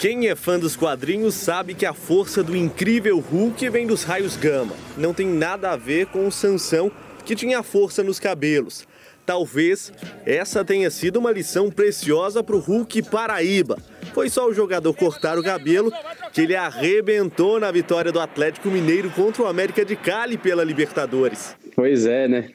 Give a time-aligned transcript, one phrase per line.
[0.00, 4.34] Quem é fã dos quadrinhos sabe que a força do incrível Hulk vem dos raios
[4.34, 4.74] gama.
[4.96, 6.90] Não tem nada a ver com o Sansão,
[7.22, 8.88] que tinha força nos cabelos.
[9.26, 9.92] Talvez
[10.24, 13.76] essa tenha sido uma lição preciosa para o Hulk Paraíba.
[14.14, 15.92] Foi só o jogador cortar o cabelo
[16.32, 21.54] que ele arrebentou na vitória do Atlético Mineiro contra o América de Cali pela Libertadores.
[21.76, 22.48] Pois é, né?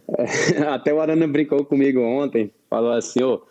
[0.72, 3.42] Até o Arana brincou comigo ontem, falou assim, ô,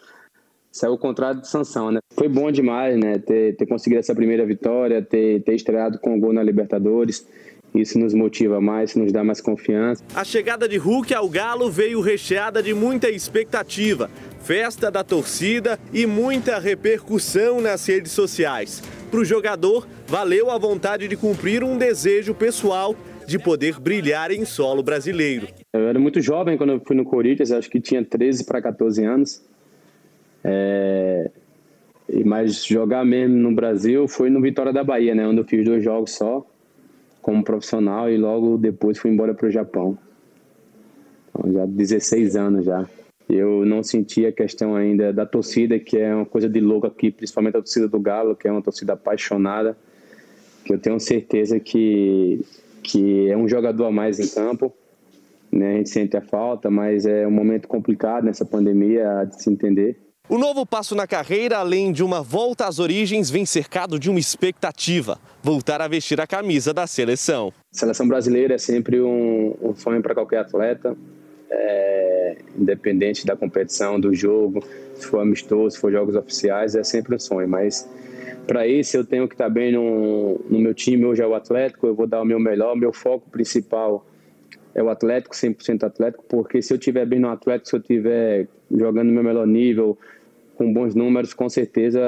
[0.78, 2.00] saiu o contrário de sanção, né?
[2.14, 3.18] Foi bom demais, né?
[3.18, 7.28] Ter, ter conseguido essa primeira vitória, ter, ter estreado com o gol na Libertadores.
[7.74, 10.04] Isso nos motiva mais, nos dá mais confiança.
[10.16, 14.10] A chegada de Hulk ao Galo veio recheada de muita expectativa,
[14.42, 18.82] festa da torcida e muita repercussão nas redes sociais.
[19.12, 22.96] Para o jogador, valeu a vontade de cumprir um desejo pessoal
[23.28, 25.48] de poder brilhar em solo brasileiro.
[25.74, 29.04] Eu era muito jovem quando eu fui no Corinthians, acho que tinha 13 para 14
[29.04, 29.42] anos.
[30.48, 31.30] É...
[32.26, 35.28] Mas jogar mesmo no Brasil foi no Vitória da Bahia, né?
[35.28, 36.46] Onde eu fiz dois jogos só
[37.28, 39.98] como profissional e logo depois fui embora para o Japão.
[41.28, 42.88] Então, já 16 anos já.
[43.30, 47.12] Eu não senti a questão ainda da torcida, que é uma coisa de louco aqui,
[47.12, 49.78] principalmente a torcida do Galo, que é uma torcida apaixonada,
[50.64, 52.40] que eu tenho certeza que,
[52.82, 54.74] que é um jogador a mais em campo.
[55.52, 55.74] Né?
[55.74, 59.98] A gente sente a falta, mas é um momento complicado nessa pandemia de se entender.
[60.30, 64.20] O novo passo na carreira, além de uma volta às origens, vem cercado de uma
[64.20, 67.54] expectativa: voltar a vestir a camisa da seleção.
[67.74, 70.98] A seleção brasileira é sempre um, um sonho para qualquer atleta,
[71.50, 74.62] é, independente da competição, do jogo,
[74.96, 77.48] se for amistoso, se for jogos oficiais, é sempre um sonho.
[77.48, 77.88] Mas
[78.46, 81.06] para isso eu tenho que estar bem no, no meu time.
[81.06, 84.06] Hoje é o Atlético, eu vou dar o meu melhor, meu foco principal
[84.76, 88.48] é o Atlético, 100% Atlético, porque se eu estiver bem no Atlético, se eu estiver
[88.70, 89.98] jogando no meu melhor nível,
[90.58, 92.00] com bons números, com certeza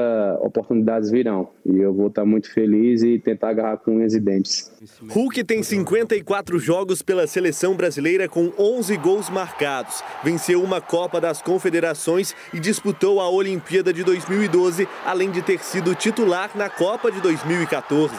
[0.42, 1.50] oportunidades virão.
[1.66, 4.72] E eu vou estar muito feliz e tentar agarrar com unhas e dentes.
[5.10, 10.04] Hulk tem 54 jogos pela seleção brasileira com 11 gols marcados.
[10.24, 15.94] Venceu uma Copa das Confederações e disputou a Olimpíada de 2012, além de ter sido
[15.94, 18.16] titular na Copa de 2014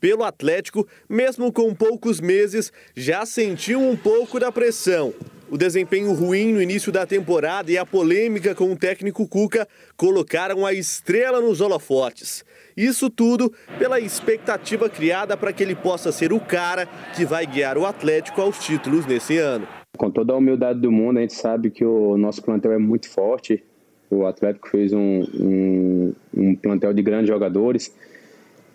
[0.00, 5.14] pelo Atlético, mesmo com poucos meses, já sentiu um pouco da pressão.
[5.54, 10.66] O desempenho ruim no início da temporada e a polêmica com o técnico Cuca colocaram
[10.66, 12.44] a estrela nos holofotes.
[12.76, 17.78] Isso tudo pela expectativa criada para que ele possa ser o cara que vai guiar
[17.78, 19.64] o Atlético aos títulos nesse ano.
[19.96, 23.08] Com toda a humildade do mundo, a gente sabe que o nosso plantel é muito
[23.08, 23.62] forte.
[24.10, 27.94] O Atlético fez um, um, um plantel de grandes jogadores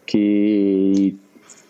[0.06, 1.13] que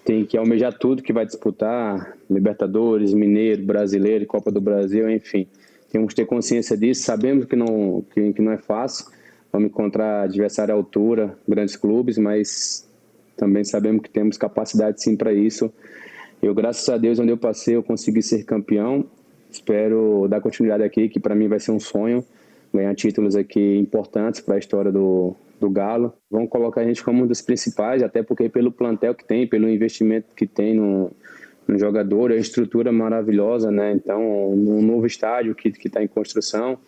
[0.05, 5.47] tem que almejar tudo que vai disputar, Libertadores, Mineiro, Brasileiro, Copa do Brasil, enfim.
[5.91, 9.07] Temos que ter consciência disso, sabemos que não, que, que não é fácil,
[9.51, 12.87] vamos encontrar adversário à altura, grandes clubes, mas
[13.35, 15.71] também sabemos que temos capacidade sim para isso.
[16.41, 19.05] Eu, graças a Deus, onde eu passei, eu consegui ser campeão.
[19.49, 22.23] Espero dar continuidade aqui, que para mim vai ser um sonho,
[22.71, 26.13] ganhar títulos aqui importantes para a história do, do Galo.
[26.29, 29.67] Vão colocar a gente como um dos principais, até porque pelo plantel que tem, pelo
[29.67, 31.11] investimento que tem no,
[31.69, 33.91] no jogador, a estrutura maravilhosa, né?
[33.91, 36.79] Então, um novo estádio que está em construção.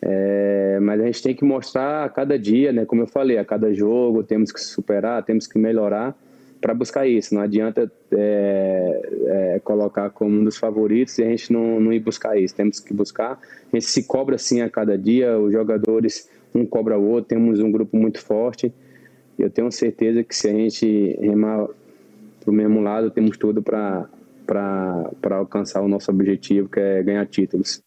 [0.00, 2.84] É, mas a gente tem que mostrar a cada dia, né?
[2.84, 6.16] Como eu falei, a cada jogo temos que superar, temos que melhorar
[6.60, 7.34] para buscar isso.
[7.34, 11.98] Não adianta é, é, colocar como um dos favoritos e a gente não, não ir
[11.98, 12.54] buscar isso.
[12.54, 13.40] Temos que buscar.
[13.72, 15.36] A gente se cobra assim a cada dia.
[15.36, 18.72] Os jogadores um cobra o outro, temos um grupo muito forte.
[19.36, 21.68] Eu tenho certeza que se a gente remar
[22.40, 24.08] para o mesmo lado, temos tudo para
[25.30, 27.80] alcançar o nosso objetivo, que é ganhar títulos.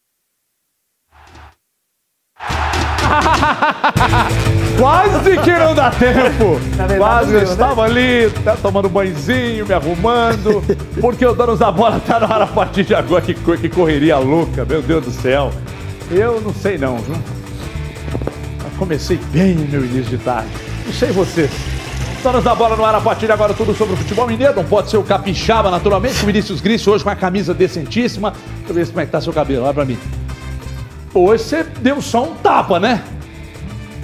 [4.80, 6.60] Quase que não dá tempo.
[6.98, 7.44] Quase, eu né?
[7.44, 10.64] estava ali, tá tomando banhozinho, me arrumando,
[11.00, 13.22] porque o dono da bola tá na hora a partir de agora.
[13.22, 15.52] Que, que correria louca, meu Deus do céu.
[16.10, 17.16] Eu não sei não, viu?
[18.82, 20.50] comecei bem meu início de tarde.
[20.88, 21.48] Não sei você.
[22.22, 24.56] Donas da bola no ar a partir de agora tudo sobre o futebol mineiro.
[24.56, 26.22] Não pode ser o capixaba, naturalmente.
[26.22, 28.32] O Vinícius Gris hoje com a camisa decentíssima.
[28.58, 29.64] Deixa eu ver como é que tá seu cabelo.
[29.64, 29.98] Olha pra mim.
[31.14, 33.04] Hoje você deu só um tapa, né?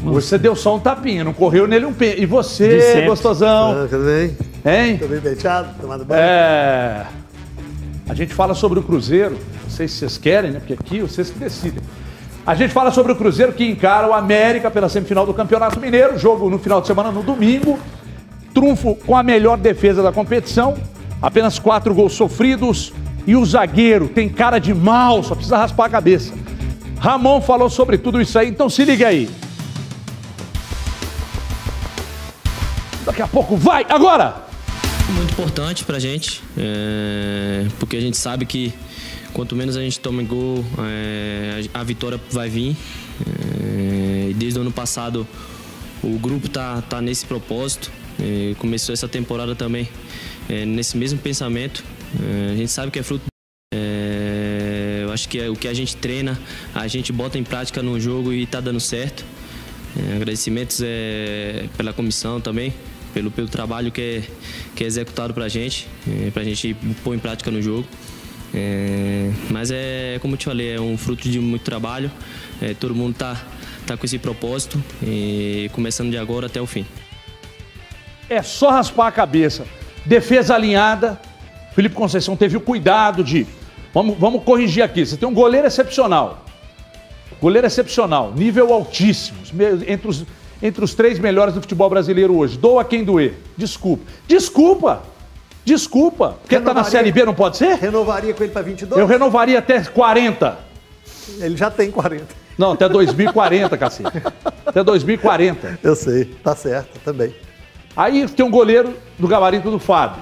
[0.04, 2.16] Hoje você deu só um tapinha, não correu nele um pé.
[2.18, 3.84] E você, gostosão?
[3.84, 4.36] Ah, tudo bem?
[4.66, 4.98] Hein?
[4.98, 6.20] Tô bem penteado, tomado banho.
[6.20, 7.06] É.
[8.10, 9.38] A gente fala sobre o Cruzeiro.
[9.64, 10.60] Não sei se vocês querem, né?
[10.60, 11.84] Porque aqui vocês que decidem.
[12.46, 16.18] A gente fala sobre o Cruzeiro que encara o América pela semifinal do Campeonato Mineiro.
[16.18, 17.78] Jogo no final de semana, no domingo.
[18.58, 20.76] Trunfo com a melhor defesa da competição.
[21.22, 22.92] Apenas quatro gols sofridos.
[23.28, 26.34] E o zagueiro tem cara de mal, só precisa raspar a cabeça.
[27.00, 29.30] Ramon falou sobre tudo isso aí, então se liga aí.
[33.06, 34.48] Daqui a pouco vai, agora!
[35.12, 38.74] Muito importante pra gente, é, porque a gente sabe que
[39.34, 42.76] quanto menos a gente toma gol, é, a vitória vai vir.
[43.22, 45.28] É, desde o ano passado
[46.02, 47.92] o grupo tá, tá nesse propósito.
[48.20, 49.88] É, começou essa temporada também
[50.50, 51.84] é, nesse mesmo pensamento.
[52.20, 53.26] É, a gente sabe que é fruto.
[53.74, 56.40] É, eu acho que é o que a gente treina,
[56.74, 59.24] a gente bota em prática no jogo e está dando certo.
[59.96, 60.82] É, agradecimentos
[61.76, 62.74] pela comissão também,
[63.14, 64.24] pelo, pelo trabalho que é,
[64.76, 65.88] que é executado para a gente,
[66.34, 67.88] para a gente pôr em prática no jogo.
[69.50, 72.12] Mas é, como eu te falei, é um fruto de muito trabalho.
[72.80, 73.44] Todo mundo está
[73.86, 76.86] tá com esse propósito, e começando de agora até o fim.
[78.30, 79.66] É só raspar a cabeça.
[80.06, 81.20] Defesa alinhada.
[81.74, 83.46] Felipe Conceição teve o cuidado de.
[83.94, 85.06] Vamos, vamos corrigir aqui.
[85.06, 86.44] Você tem um goleiro excepcional.
[87.42, 89.38] Goleiro excepcional, nível altíssimo.
[89.88, 90.26] Entre os,
[90.62, 92.58] entre os três melhores do futebol brasileiro hoje.
[92.58, 93.36] Doa quem doer.
[93.56, 94.04] Desculpa.
[94.28, 95.04] Desculpa!
[95.64, 96.38] Desculpa.
[96.42, 97.76] Porque renovaria, tá na Série B, não pode ser?
[97.76, 99.00] Renovaria com ele para 22?
[99.02, 100.58] Eu renovaria até 40.
[101.40, 102.26] Ele já tem 40.
[102.58, 104.10] Não, até 2040, cacete.
[104.66, 105.80] Até 2040.
[105.82, 107.34] Eu sei, tá certo também.
[107.98, 110.22] Aí tem um goleiro do gabarito do Fábio.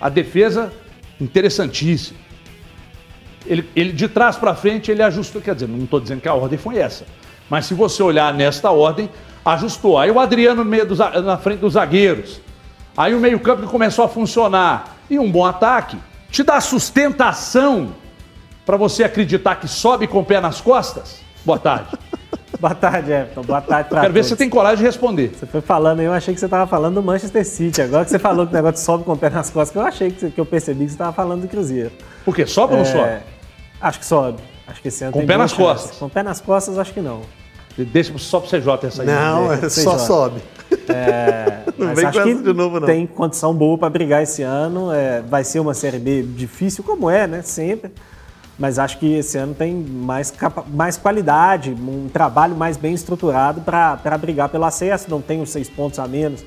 [0.00, 0.72] A defesa,
[1.20, 2.18] interessantíssima.
[3.46, 5.42] Ele, ele de trás para frente, ele ajustou.
[5.42, 7.04] Quer dizer, não estou dizendo que a ordem foi essa.
[7.50, 9.10] Mas se você olhar nesta ordem,
[9.44, 9.98] ajustou.
[9.98, 12.40] Aí o Adriano no meio dos, na frente dos zagueiros.
[12.96, 14.96] Aí o meio-campo começou a funcionar.
[15.10, 15.98] E um bom ataque
[16.30, 17.94] te dá sustentação
[18.64, 21.20] para você acreditar que sobe com o pé nas costas?
[21.44, 21.90] Boa tarde.
[22.58, 23.42] Boa tarde, Everton.
[23.42, 24.14] Boa tarde pra Quero todos.
[24.14, 25.32] ver se você tem coragem de responder.
[25.34, 27.82] Você foi falando aí, eu achei que você estava falando do Manchester City.
[27.82, 29.82] Agora que você falou que o negócio sobe com o pé nas costas, que eu
[29.82, 31.92] achei que, que eu percebi que você estava falando do Cruzeiro.
[32.24, 32.46] Por quê?
[32.46, 32.76] Sobe é...
[32.76, 33.22] ou não é, sobe?
[33.80, 34.42] Acho que sobe.
[34.66, 35.96] Acho que esse ano Com o pé nas costas.
[35.96, 37.22] Com o pé nas costas, acho que não.
[37.76, 39.06] Deixa só pro CJ essa aí.
[39.06, 40.40] Não, é só sobe.
[40.88, 42.86] É, não vem acho que de novo, não.
[42.86, 44.92] tem condição boa para brigar esse ano.
[44.92, 47.42] É, vai ser uma Série B difícil, como é, né?
[47.42, 47.92] Sempre
[48.60, 50.30] mas acho que esse ano tem mais,
[50.68, 55.66] mais qualidade, um trabalho mais bem estruturado para brigar pelo acesso, não tem os seis
[55.66, 56.44] pontos a menos,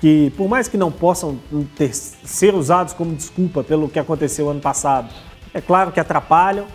[0.00, 1.38] que por mais que não possam
[1.76, 5.08] ter, ser usados como desculpa pelo que aconteceu ano passado,
[5.54, 6.66] é claro que atrapalham,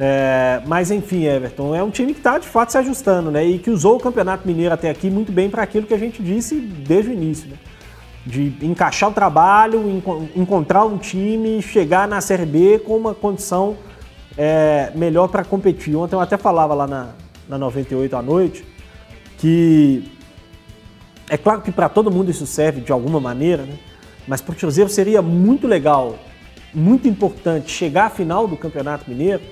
[0.00, 3.44] é, mas enfim, Everton, é um time que está de fato se ajustando, né?
[3.44, 6.22] E que usou o Campeonato Mineiro até aqui muito bem para aquilo que a gente
[6.22, 7.56] disse desde o início, né?
[8.24, 10.02] De encaixar o trabalho,
[10.34, 13.76] encontrar um time, chegar na Série B com uma condição
[14.36, 15.96] é, melhor para competir.
[15.96, 17.08] Ontem eu até falava lá na,
[17.48, 18.64] na 98 à noite
[19.38, 20.04] que
[21.28, 23.78] é claro que para todo mundo isso serve de alguma maneira, né?
[24.26, 26.18] mas para o Cruzeiro seria muito legal,
[26.72, 29.42] muito importante chegar à final do Campeonato Mineiro,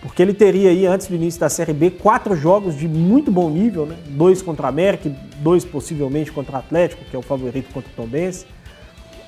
[0.00, 3.48] porque ele teria aí, antes do início da Série B, quatro jogos de muito bom
[3.48, 3.96] nível, né?
[4.08, 7.94] dois contra a América, dois possivelmente contra o Atlético, que é o favorito contra o
[7.94, 8.44] Tombense,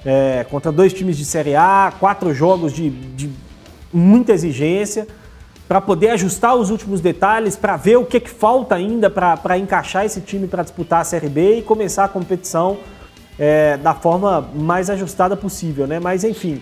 [0.05, 3.31] é, contra dois times de Série A, quatro jogos de, de
[3.95, 5.07] muita exigência
[5.67, 10.05] para poder ajustar os últimos detalhes, para ver o que, que falta ainda para encaixar
[10.05, 12.79] esse time para disputar a Série B e começar a competição
[13.39, 15.99] é, da forma mais ajustada possível, né?
[15.99, 16.61] Mas enfim,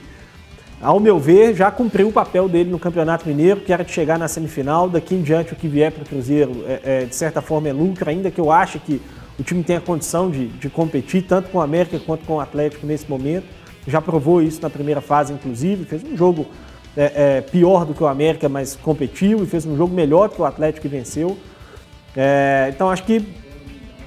[0.80, 4.18] ao meu ver, já cumpriu o papel dele no Campeonato Mineiro, que era de chegar
[4.18, 4.88] na semifinal.
[4.88, 7.72] Daqui em diante, o que vier para o Cruzeiro, é, é, de certa forma, é
[7.72, 9.00] lucro, ainda que eu ache que
[9.38, 12.86] o time tenha condição de, de competir, tanto com o América quanto com o Atlético
[12.86, 13.46] nesse momento.
[13.86, 16.46] Já provou isso na primeira fase, inclusive, fez um jogo
[16.96, 20.40] é, é, pior do que o América, mas competiu e fez um jogo melhor que
[20.40, 21.38] o Atlético e venceu.
[22.16, 23.24] É, então acho que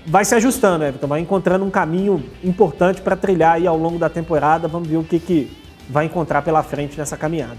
[0.05, 4.09] vai se ajustando, Everton, vai encontrando um caminho importante para trilhar aí ao longo da
[4.09, 4.67] temporada.
[4.67, 5.57] Vamos ver o que, que
[5.89, 7.57] vai encontrar pela frente nessa caminhada.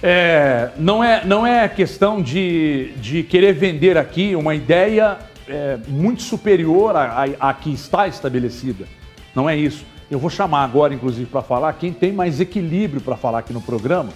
[0.00, 5.18] É, não, é, não é questão de, de querer vender aqui uma ideia
[5.48, 8.84] é, muito superior à que está estabelecida.
[9.34, 9.84] Não é isso.
[10.10, 13.60] Eu vou chamar agora, inclusive, para falar quem tem mais equilíbrio para falar aqui no
[13.60, 14.10] programa,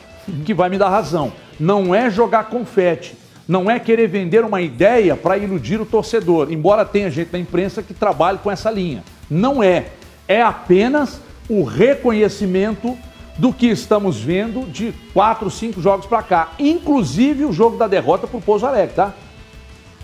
[0.44, 1.32] que vai me dar razão.
[1.58, 6.84] Não é jogar confete, não é querer vender uma ideia para iludir o torcedor, embora
[6.84, 9.02] tenha gente da imprensa que trabalhe com essa linha.
[9.30, 9.86] Não é.
[10.28, 12.96] É apenas o reconhecimento
[13.36, 18.26] do que estamos vendo de quatro, cinco jogos para cá, inclusive o jogo da derrota
[18.26, 19.12] para o Pouso Alegre, tá?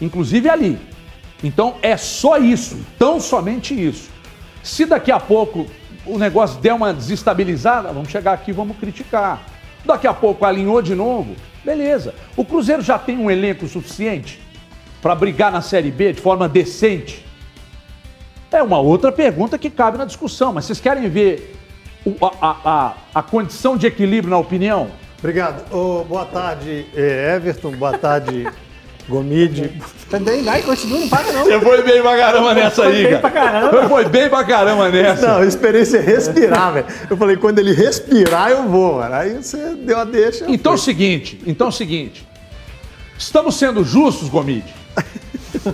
[0.00, 0.78] Inclusive ali.
[1.42, 4.10] Então é só isso, tão somente isso.
[4.62, 5.66] Se daqui a pouco
[6.04, 9.42] o negócio der uma desestabilizada, vamos chegar aqui e vamos criticar.
[9.84, 12.14] Daqui a pouco alinhou de novo, beleza.
[12.36, 14.40] O Cruzeiro já tem um elenco suficiente
[15.00, 17.24] para brigar na Série B de forma decente?
[18.50, 21.54] É uma outra pergunta que cabe na discussão, mas vocês querem ver
[22.40, 24.90] a, a, a condição de equilíbrio na opinião?
[25.18, 25.64] Obrigado.
[25.72, 27.72] Oh, boa tarde, eh, Everton.
[27.72, 28.48] Boa tarde,
[29.08, 29.72] Gomide.
[30.10, 31.44] Também vai, continua, não paga não.
[31.44, 33.88] Você foi bem pra caramba nessa aí, Foi bem pra caramba.
[33.88, 35.26] Foi bem pra caramba nessa.
[35.26, 36.86] Não, eu esperei você respirar, velho.
[37.08, 39.14] Eu falei, quando ele respirar, eu vou, mano.
[39.14, 40.44] Aí você deu a deixa.
[40.48, 42.28] Então é o seguinte, então é o seguinte.
[43.18, 44.72] Estamos sendo justos, Gomide.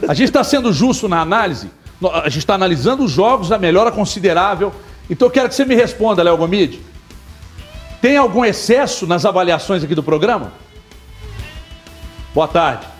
[0.08, 1.68] A gente está sendo justo na análise.
[2.12, 4.72] A gente está analisando os jogos, a melhora considerável.
[5.10, 6.80] Então eu quero que você me responda, Léo Gomide.
[8.00, 10.52] Tem algum excesso nas avaliações aqui do programa?
[12.34, 12.93] Boa tarde.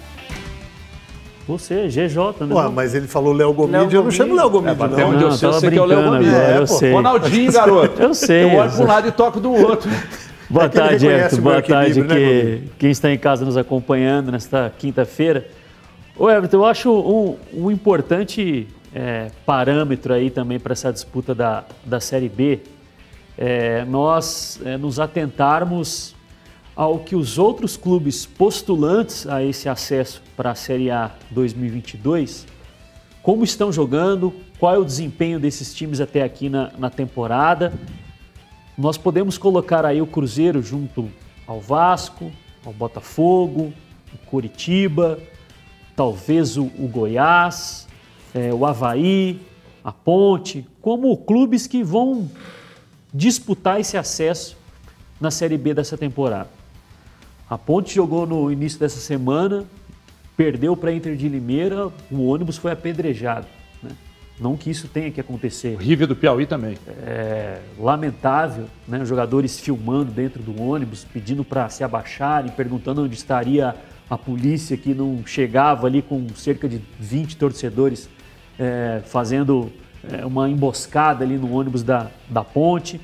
[1.47, 2.55] Você, GJ, né?
[2.55, 5.11] Ué, mas ele falou Léo Gomide, eu não chamo Léo Gomide, É, até não.
[5.11, 6.31] onde eu sei, eu sei que é o Léo Gomide.
[6.31, 6.67] agora, É, eu pô.
[6.67, 6.93] sei.
[6.93, 8.03] Ronaldinho, garoto.
[8.03, 8.45] Eu sei.
[8.45, 9.91] Eu olho para um lado e toco do outro.
[10.49, 11.37] Boa É tarde, Everton.
[11.43, 15.47] Boa tarde né, que, quem está em casa nos acompanhando nesta quinta-feira.
[16.17, 21.65] Ô, Everton, eu acho um, um importante é, parâmetro aí também para essa disputa da,
[21.85, 22.61] da Série B
[23.37, 26.14] é, nós é, nos atentarmos
[26.77, 32.47] ao que os outros clubes postulantes a esse acesso para a Série A 2022,
[33.23, 37.73] como estão jogando, qual é o desempenho desses times até aqui na, na temporada.
[38.77, 41.09] Nós podemos colocar aí o Cruzeiro junto
[41.47, 42.31] ao Vasco,
[42.67, 43.73] ao Botafogo,
[44.13, 45.19] o Coritiba,
[45.95, 47.87] talvez o, o Goiás,
[48.35, 49.41] é, o Havaí,
[49.83, 52.29] a Ponte, como clubes que vão
[53.13, 54.57] disputar esse acesso
[55.21, 56.64] na Série B dessa temporada.
[57.49, 59.65] A Ponte jogou no início dessa semana,
[60.37, 63.47] perdeu para Inter de Limeira, o ônibus foi apedrejado.
[63.83, 63.91] Né?
[64.41, 65.77] Não que isso tenha que acontecer.
[65.77, 66.79] O River do Piauí também.
[67.07, 69.05] É lamentável, né?
[69.05, 73.75] Jogadores filmando dentro do ônibus, pedindo para se abaixarem, perguntando onde estaria
[74.09, 78.09] a polícia que não chegava ali com cerca de 20 torcedores
[78.59, 79.71] é, fazendo
[80.11, 83.01] é, uma emboscada ali no ônibus da, da ponte.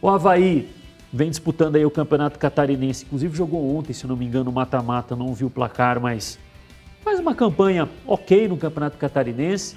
[0.00, 0.68] O Havaí
[1.12, 5.32] vem disputando aí o Campeonato Catarinense, inclusive jogou ontem, se não me engano, mata-mata, não
[5.34, 6.38] vi o placar, mas
[7.02, 9.76] faz uma campanha ok no Campeonato Catarinense.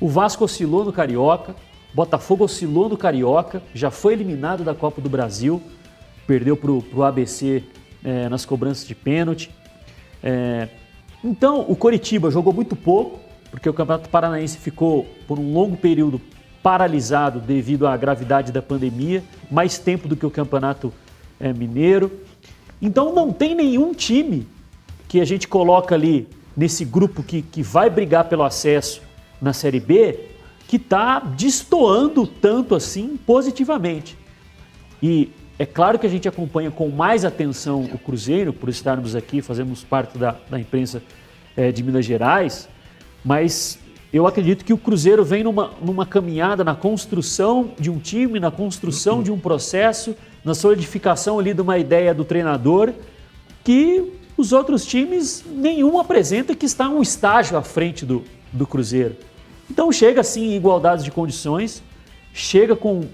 [0.00, 1.54] O Vasco oscilou no Carioca,
[1.94, 5.62] Botafogo oscilou no Carioca, já foi eliminado da Copa do Brasil,
[6.26, 7.62] perdeu para o ABC
[8.02, 9.50] é, nas cobranças de pênalti.
[10.22, 10.68] É,
[11.22, 16.20] então, o Coritiba jogou muito pouco, porque o Campeonato Paranaense ficou por um longo período
[16.62, 20.92] paralisado devido à gravidade da pandemia, mais tempo do que o Campeonato
[21.40, 22.10] é, Mineiro.
[22.80, 24.46] Então, não tem nenhum time
[25.08, 29.02] que a gente coloca ali nesse grupo que, que vai brigar pelo acesso
[29.40, 30.32] na Série B
[30.72, 34.16] que está destoando tanto assim positivamente.
[35.02, 39.42] E é claro que a gente acompanha com mais atenção o Cruzeiro, por estarmos aqui,
[39.42, 41.02] fazemos parte da, da imprensa
[41.54, 42.70] é, de Minas Gerais,
[43.22, 43.78] mas
[44.12, 48.50] eu acredito que o Cruzeiro vem numa, numa caminhada na construção de um time, na
[48.50, 50.14] construção de um processo,
[50.44, 52.92] na solidificação ali de uma ideia do treinador,
[53.64, 59.16] que os outros times nenhum apresenta que está um estágio à frente do, do Cruzeiro.
[59.70, 61.82] Então chega assim em igualdade de condições,
[62.34, 63.06] chega com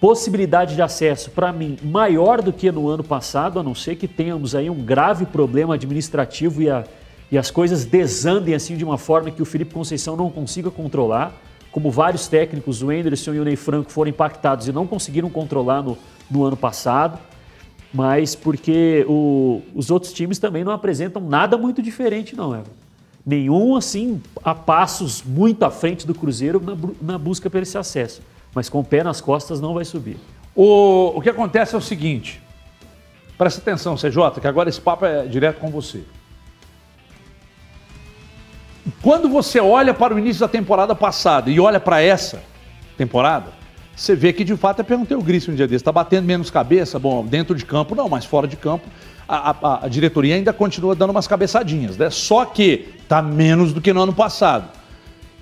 [0.00, 4.08] possibilidade de acesso, para mim, maior do que no ano passado, a não ser que
[4.08, 6.84] tenhamos aí um grave problema administrativo e, a,
[7.30, 11.32] e as coisas desandem assim de uma forma que o Felipe Conceição não consiga controlar,
[11.72, 15.82] como vários técnicos, o Anderson e o Ney Franco, foram impactados e não conseguiram controlar
[15.82, 15.98] no,
[16.30, 17.18] no ano passado,
[17.92, 22.84] mas porque o, os outros times também não apresentam nada muito diferente, não, Everton
[23.24, 28.20] nenhum assim a passos muito à frente do Cruzeiro na, na, busca por esse acesso.
[28.54, 30.16] Mas com o pé nas costas não vai subir.
[30.54, 32.40] O, o que acontece é o seguinte,
[33.36, 36.04] presta atenção, CJ, que agora esse papo é direto com você.
[39.00, 42.42] Quando você olha para o início da temporada passada e olha para essa
[42.96, 43.52] temporada,
[43.96, 46.50] você vê que de fato, eu perguntei o Gris um dia desse, está batendo menos
[46.50, 46.98] cabeça?
[46.98, 48.88] Bom, dentro de campo não, mas fora de campo
[49.28, 52.10] a, a, a, diretoria ainda continua dando umas cabeçadinhas, né?
[52.10, 54.68] Só que tá menos do que no ano passado.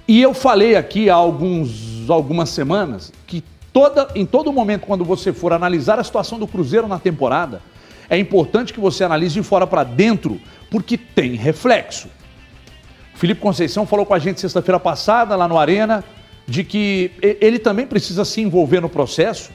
[0.07, 5.33] E eu falei aqui há alguns, algumas semanas que toda, em todo momento, quando você
[5.33, 7.63] for analisar a situação do Cruzeiro na temporada,
[8.09, 12.09] é importante que você analise de fora para dentro, porque tem reflexo.
[13.15, 16.03] Felipe Conceição falou com a gente sexta-feira passada, lá no Arena,
[16.47, 19.51] de que ele também precisa se envolver no processo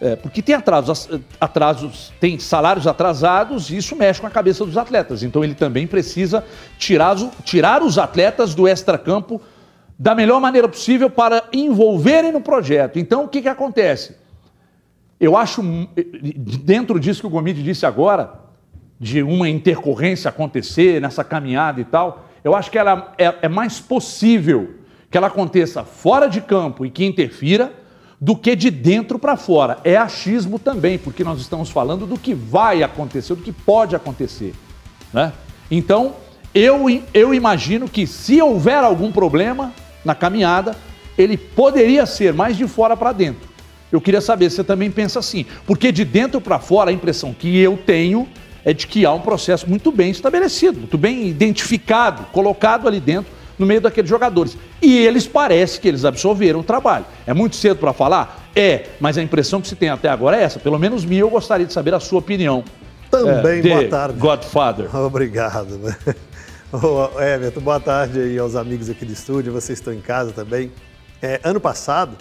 [0.00, 4.78] é, porque tem atrasos, atrasos, tem salários atrasados e isso mexe com a cabeça dos
[4.78, 5.22] atletas.
[5.22, 6.42] Então ele também precisa
[6.78, 9.42] tirar, tirar os atletas do extracampo
[9.98, 12.98] da melhor maneira possível para envolverem no projeto.
[12.98, 14.16] Então o que, que acontece?
[15.20, 15.62] Eu acho,
[16.64, 18.40] dentro disso que o Gomide disse agora,
[18.98, 23.80] de uma intercorrência acontecer nessa caminhada e tal, eu acho que ela é, é mais
[23.80, 24.74] possível
[25.10, 27.72] que ela aconteça fora de campo e que interfira
[28.20, 29.78] do que de dentro para fora.
[29.82, 34.54] É achismo também, porque nós estamos falando do que vai acontecer, do que pode acontecer.
[35.12, 35.32] Né?
[35.70, 36.14] Então,
[36.54, 39.72] eu, eu imagino que se houver algum problema
[40.04, 40.76] na caminhada,
[41.16, 43.48] ele poderia ser mais de fora para dentro.
[43.90, 47.34] Eu queria saber se você também pensa assim, porque de dentro para fora a impressão
[47.34, 48.28] que eu tenho
[48.64, 53.32] é de que há um processo muito bem estabelecido, muito bem identificado, colocado ali dentro
[53.58, 54.56] no meio daqueles jogadores.
[54.80, 57.04] E eles parece que eles absorveram o trabalho.
[57.26, 58.48] É muito cedo para falar?
[58.56, 60.58] É, mas a impressão que se tem até agora é essa.
[60.58, 62.64] Pelo menos minha, eu gostaria de saber a sua opinião.
[63.10, 64.18] Também, é, boa tarde.
[64.18, 64.96] Godfather.
[64.96, 65.78] Obrigado.
[66.72, 70.70] Ô, Everton, boa tarde aí aos amigos aqui do estúdio, vocês estão em casa também.
[71.20, 72.16] É, ano passado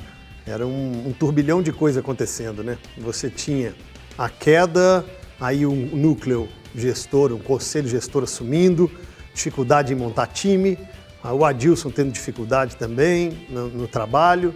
[0.45, 2.77] era um, um, turbilhão de coisas acontecendo, né?
[2.97, 3.75] Você tinha
[4.17, 5.05] a queda,
[5.39, 8.89] aí um núcleo gestor, um conselho gestor assumindo,
[9.33, 10.77] dificuldade em montar time,
[11.23, 14.53] o Adilson tendo dificuldade também no, no trabalho.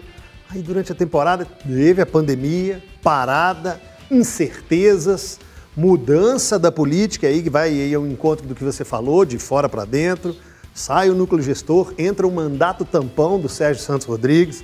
[0.49, 5.39] Aí durante a temporada teve a pandemia, parada, incertezas
[5.75, 9.67] mudança da política aí que vai aí ao encontro do que você falou, de fora
[9.67, 10.35] para dentro.
[10.73, 14.63] Sai o núcleo gestor, entra o mandato tampão do Sérgio Santos Rodrigues,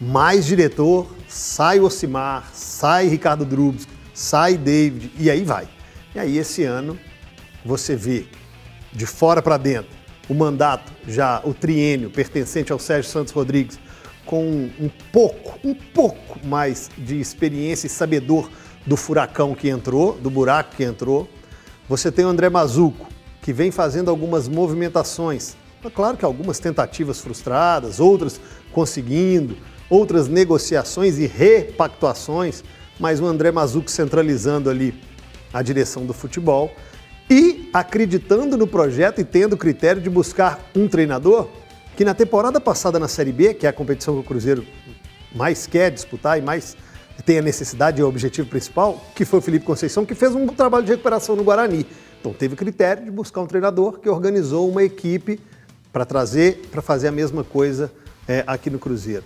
[0.00, 3.86] mais diretor, sai o Ocimar, sai Ricardo Drubs,
[4.18, 5.68] sai David e aí vai.
[6.12, 6.98] E aí esse ano
[7.64, 8.26] você vê
[8.92, 9.96] de fora para dentro
[10.28, 13.78] o mandato já o triênio pertencente ao Sérgio Santos Rodrigues
[14.26, 18.50] com um pouco, um pouco mais de experiência e sabedor
[18.84, 21.28] do furacão que entrou, do buraco que entrou.
[21.88, 23.08] Você tem o André Mazuco,
[23.40, 25.56] que vem fazendo algumas movimentações.
[25.82, 28.40] É claro que algumas tentativas frustradas, outras
[28.72, 29.56] conseguindo,
[29.88, 32.64] outras negociações e repactuações,
[32.98, 34.94] mas o André Mazuco centralizando ali
[35.52, 36.74] a direção do futebol
[37.30, 41.48] e acreditando no projeto e tendo o critério de buscar um treinador
[41.96, 44.64] que na temporada passada na Série B, que é a competição que o Cruzeiro
[45.34, 46.76] mais quer disputar e mais
[47.24, 50.46] tem a necessidade e o objetivo principal, que foi o Felipe Conceição, que fez um
[50.46, 51.84] trabalho de recuperação no Guarani.
[52.20, 55.40] Então teve critério de buscar um treinador que organizou uma equipe
[55.92, 57.92] para trazer, para fazer a mesma coisa
[58.26, 59.24] é, aqui no Cruzeiro.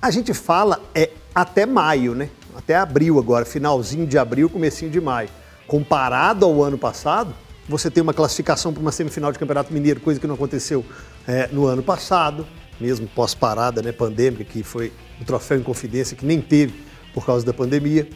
[0.00, 2.30] A gente fala é até maio, né?
[2.56, 5.28] Até abril agora, finalzinho de abril, comecinho de maio.
[5.66, 7.34] Comparado ao ano passado,
[7.68, 10.82] você tem uma classificação para uma semifinal de Campeonato Mineiro, coisa que não aconteceu
[11.28, 12.46] é, no ano passado,
[12.80, 14.90] mesmo pós-parada né, pandêmica, que foi
[15.20, 18.08] o troféu em confidência, que nem teve por causa da pandemia.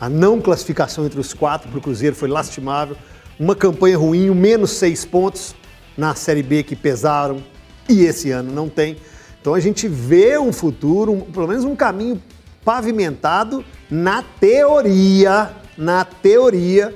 [0.00, 2.96] A não classificação entre os quatro para o Cruzeiro foi lastimável.
[3.40, 5.52] Uma campanha ruim, menos seis pontos
[5.98, 7.42] na Série B que pesaram
[7.88, 8.98] e esse ano não tem.
[9.40, 12.22] Então a gente vê um futuro, um, pelo menos um caminho
[12.64, 16.94] pavimentado na teoria, na teoria,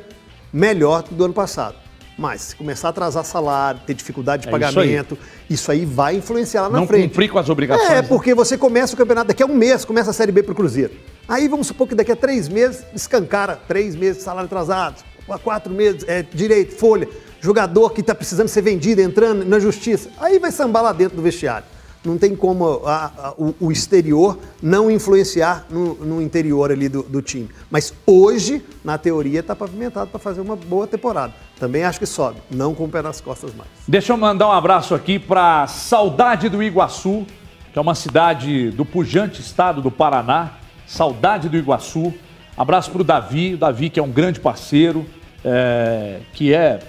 [0.53, 1.77] melhor do que do ano passado.
[2.17, 5.55] Mas se começar a atrasar salário, ter dificuldade de é pagamento, isso aí.
[5.55, 5.85] isso aí.
[5.85, 7.03] vai influenciar lá na Não frente.
[7.03, 7.91] Não cumprir com as obrigações.
[7.91, 10.53] É, porque você começa o campeonato, daqui a um mês começa a Série B para
[10.53, 10.93] o Cruzeiro.
[11.27, 15.03] Aí vamos supor que daqui a três meses escancara três meses de salário atrasado,
[15.43, 17.09] quatro meses, é, direito, folha,
[17.41, 20.09] jogador que está precisando ser vendido, entrando na justiça.
[20.19, 21.67] Aí vai sambar lá dentro do vestiário.
[22.05, 27.03] Não tem como a, a, o, o, exterior não influenciar no, no interior ali do,
[27.03, 27.49] do, time.
[27.71, 31.33] Mas hoje, na teoria, está pavimentado para fazer uma boa temporada.
[31.59, 33.71] Também acho que sobe, não com o pé nas costas mais.
[33.89, 37.27] Deixa eu mandar um abraço aqui para Saudade do Iguaçu,
[37.73, 42.13] que é uma cidade do pujante estado do Paraná saudade do Iguaçu.
[42.57, 45.05] Abraço para o Davi, o Davi que é um grande parceiro,
[45.45, 46.81] é, que é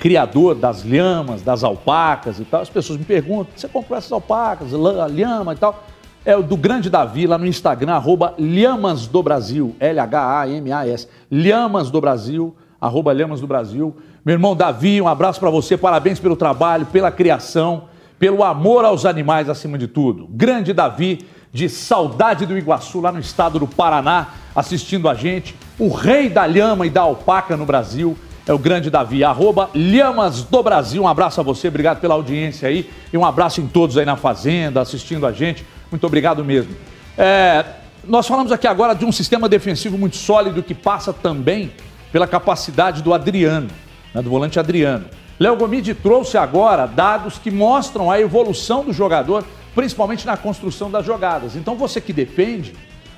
[0.00, 2.62] criador das lhamas, das alpacas e tal.
[2.62, 4.72] As pessoas me perguntam, você comprou essas alpacas,
[5.12, 5.84] lhama e tal?
[6.24, 12.00] É o do grande Davi, lá no Instagram, arroba Lhamas do Brasil, L-H-A-M-A-S, Lhamas do
[12.00, 13.94] Brasil, arroba Lhamas do Brasil.
[14.24, 17.84] Meu irmão Davi, um abraço para você, parabéns pelo trabalho, pela criação,
[18.18, 20.26] pelo amor aos animais acima de tudo.
[20.30, 25.54] Grande Davi, de Saudade do Iguaçu, lá no estado do Paraná, assistindo a gente.
[25.78, 29.22] O rei da lhama e da alpaca no Brasil é o grande Davi.
[29.22, 31.02] Arroba Lhamas do Brasil.
[31.02, 32.88] Um abraço a você, obrigado pela audiência aí.
[33.12, 35.64] E um abraço em todos aí na Fazenda, assistindo a gente.
[35.90, 36.74] Muito obrigado mesmo.
[37.16, 37.64] É,
[38.04, 41.72] nós falamos aqui agora de um sistema defensivo muito sólido que passa também
[42.12, 43.68] pela capacidade do Adriano,
[44.14, 45.06] né, do volante Adriano.
[45.38, 51.04] Léo Gomide trouxe agora dados que mostram a evolução do jogador principalmente na construção das
[51.06, 51.56] jogadas.
[51.56, 52.74] Então você que defende,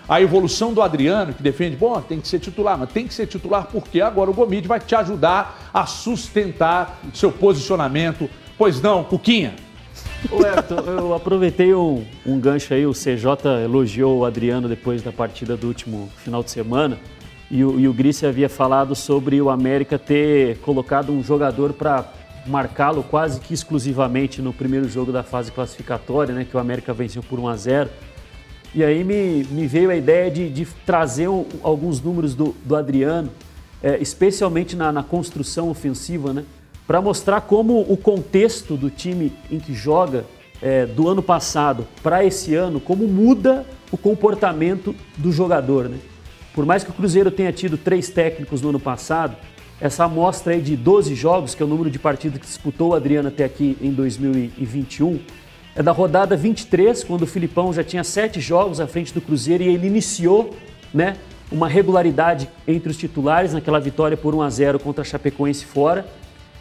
[0.08, 3.26] a evolução do Adriano, que defende, bom, tem que ser titular, mas tem que ser
[3.26, 8.28] titular porque agora o Gomide vai te ajudar a sustentar seu posicionamento.
[8.58, 9.54] Pois não, Cuquinha?
[10.30, 10.40] Ô
[10.90, 15.66] eu aproveitei um, um gancho aí, o CJ elogiou o Adriano depois da partida do
[15.66, 16.98] último final de semana.
[17.50, 17.94] E o, e o
[18.26, 22.10] havia falado sobre o América ter colocado um jogador para
[22.46, 27.22] marcá-lo quase que exclusivamente no primeiro jogo da fase classificatória, né, que o América venceu
[27.22, 27.90] por 1 a 0.
[28.74, 32.74] E aí me, me veio a ideia de, de trazer um, alguns números do, do
[32.74, 33.30] Adriano,
[33.82, 36.44] é, especialmente na, na, construção ofensiva, né?
[36.86, 40.24] para mostrar como o contexto do time em que joga
[40.62, 45.88] é, do ano passado para esse ano, como muda o comportamento do jogador.
[45.88, 45.98] Né?
[46.54, 49.36] Por mais que o Cruzeiro tenha tido três técnicos no ano passado,
[49.80, 52.94] essa amostra aí de 12 jogos, que é o número de partidas que disputou o
[52.94, 55.18] Adriano até aqui em 2021,
[55.74, 59.62] é da rodada 23, quando o Filipão já tinha sete jogos à frente do Cruzeiro
[59.62, 60.54] e ele iniciou
[60.92, 61.16] né,
[61.50, 66.06] uma regularidade entre os titulares naquela vitória por 1 a 0 contra a Chapecoense fora.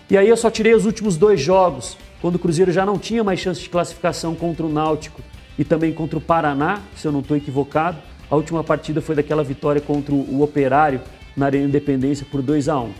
[0.09, 3.23] E aí eu só tirei os últimos dois jogos, quando o Cruzeiro já não tinha
[3.23, 5.21] mais chance de classificação contra o Náutico
[5.59, 7.97] e também contra o Paraná, se eu não estou equivocado.
[8.29, 11.01] A última partida foi daquela vitória contra o Operário
[11.35, 12.91] na Arena Independência por 2 a 1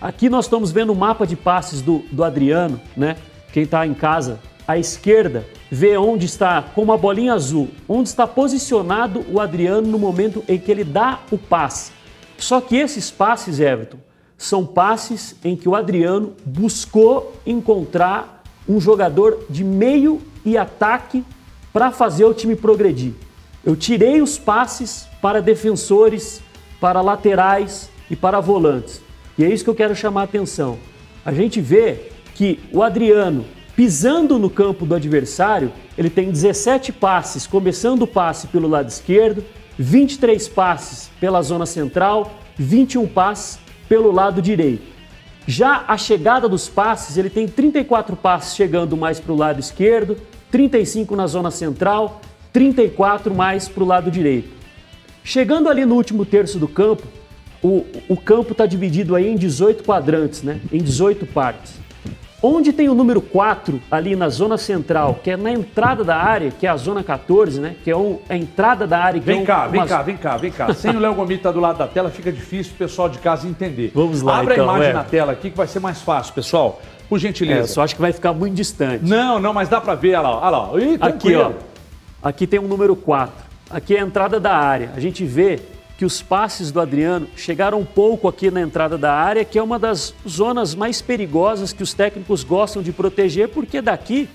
[0.00, 3.16] Aqui nós estamos vendo o mapa de passes do, do Adriano, né?
[3.52, 4.38] Quem está em casa
[4.70, 9.98] à esquerda, vê onde está, com uma bolinha azul, onde está posicionado o Adriano no
[9.98, 11.90] momento em que ele dá o passe.
[12.38, 13.98] Só que esses passes, Everton,
[14.38, 21.24] são passes em que o Adriano buscou encontrar um jogador de meio e ataque
[21.72, 23.12] para fazer o time progredir.
[23.64, 26.40] Eu tirei os passes para defensores,
[26.80, 29.02] para laterais e para volantes.
[29.36, 30.78] E é isso que eu quero chamar a atenção.
[31.24, 33.44] A gente vê que o Adriano
[33.80, 39.42] pisando no campo do adversário, ele tem 17 passes, começando o passe pelo lado esquerdo,
[39.78, 44.82] 23 passes pela zona central, 21 passes pelo lado direito.
[45.46, 50.14] Já a chegada dos passes, ele tem 34 passes chegando mais para o lado esquerdo,
[50.50, 52.20] 35 na zona central,
[52.52, 54.50] 34 mais para o lado direito.
[55.24, 57.06] Chegando ali no último terço do campo,
[57.62, 60.60] o, o campo está dividido aí em 18 quadrantes, né?
[60.70, 61.80] em 18 partes.
[62.42, 66.50] Onde tem o número 4, ali na zona central, que é na entrada da área,
[66.50, 67.76] que é a zona 14, né?
[67.84, 69.20] Que é um, a entrada da área.
[69.20, 70.72] Vem é um, cá, vem cá, vem cá, vem cá.
[70.72, 73.46] Sem o Léo estar tá do lado da tela, fica difícil o pessoal de casa
[73.46, 73.92] entender.
[73.94, 74.94] Vamos lá, Abra então, a imagem é.
[74.94, 76.80] na tela aqui que vai ser mais fácil, pessoal.
[77.10, 77.60] Por gentileza.
[77.60, 79.04] É, só acho que vai ficar muito distante.
[79.04, 80.80] Não, não, mas dá para ver, olha lá, olha lá.
[80.80, 81.50] Ih, aqui, ó.
[82.22, 83.34] Aqui tem um número 4.
[83.68, 84.92] Aqui é a entrada da área.
[84.96, 85.60] A gente vê
[86.00, 89.78] que os passes do Adriano chegaram pouco aqui na entrada da área, que é uma
[89.78, 94.26] das zonas mais perigosas que os técnicos gostam de proteger, porque daqui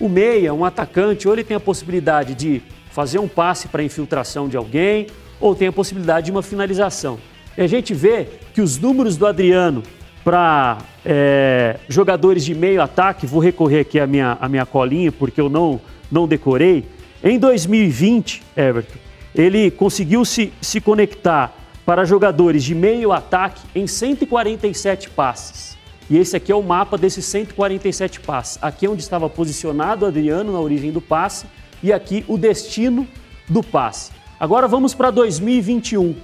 [0.00, 4.48] o meia, um atacante, ou ele tem a possibilidade de fazer um passe para infiltração
[4.48, 7.18] de alguém, ou tem a possibilidade de uma finalização.
[7.54, 9.82] E a gente vê que os números do Adriano
[10.24, 15.38] para é, jogadores de meio ataque, vou recorrer aqui à minha, à minha colinha, porque
[15.38, 16.86] eu não, não decorei.
[17.22, 25.10] Em 2020, Everton, ele conseguiu se, se conectar para jogadores de meio ataque em 147
[25.10, 25.76] passes.
[26.08, 28.58] E esse aqui é o mapa desses 147 passes.
[28.60, 31.46] Aqui é onde estava posicionado o Adriano na origem do passe
[31.82, 33.06] e aqui o destino
[33.48, 34.10] do passe.
[34.38, 36.16] Agora vamos para 2021.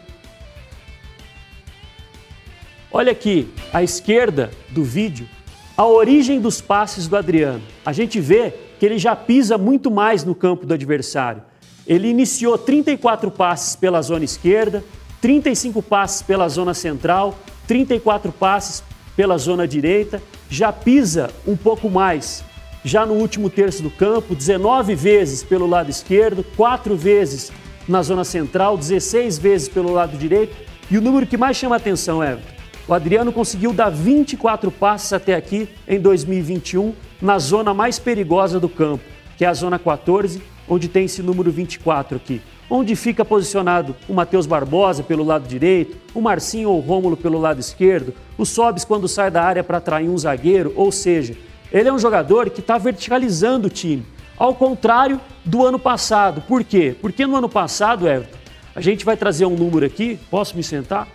[2.91, 5.29] Olha aqui, à esquerda do vídeo,
[5.77, 7.63] a origem dos passes do Adriano.
[7.85, 11.43] A gente vê que ele já pisa muito mais no campo do adversário.
[11.87, 14.83] Ele iniciou 34 passes pela zona esquerda,
[15.21, 18.83] 35 passes pela zona central, 34 passes
[19.17, 20.21] pela zona direita,
[20.51, 22.45] já pisa um pouco mais,
[22.85, 27.53] já no último terço do campo, 19 vezes pelo lado esquerdo, 4 vezes
[27.89, 30.57] na zona central, 16 vezes pelo lado direito.
[30.91, 32.53] E o número que mais chama atenção, Everton,
[32.89, 38.69] o Adriano conseguiu dar 24 passes até aqui em 2021 na zona mais perigosa do
[38.69, 39.03] campo,
[39.37, 42.41] que é a zona 14, onde tem esse número 24 aqui.
[42.69, 47.39] Onde fica posicionado o Matheus Barbosa pelo lado direito, o Marcinho ou o Rômulo pelo
[47.39, 51.37] lado esquerdo, o Sobis quando sai da área para atrair um zagueiro, ou seja,
[51.73, 54.05] ele é um jogador que está verticalizando o time.
[54.37, 56.43] Ao contrário do ano passado.
[56.43, 56.95] Por quê?
[57.01, 58.37] Porque no ano passado, Everton,
[58.75, 60.19] a gente vai trazer um número aqui.
[60.31, 61.09] Posso me sentar?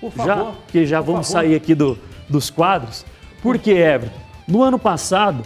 [0.00, 0.26] Por favor.
[0.26, 1.42] Já, porque já vamos favor.
[1.42, 3.04] sair aqui do, dos quadros.
[3.42, 4.20] Por quê, Everton?
[4.46, 5.42] No ano passado,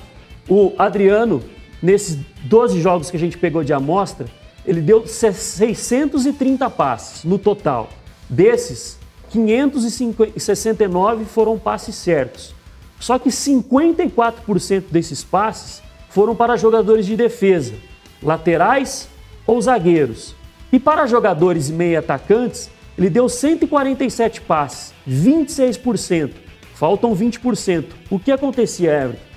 [0.49, 1.43] o Adriano
[1.83, 4.27] nesses 12 jogos que a gente pegou de amostra,
[4.65, 7.91] ele deu 630 passes no total.
[8.31, 8.99] Desses,
[9.31, 12.55] 569 foram passes certos.
[13.01, 17.75] Só que 54% desses passes foram para jogadores de defesa,
[18.23, 19.09] laterais
[19.47, 20.37] ou zagueiros.
[20.71, 26.31] E para jogadores e meia atacantes, ele deu 147 passes, 26%.
[26.75, 27.87] Faltam 20%.
[28.11, 29.32] O que acontecia, Everton?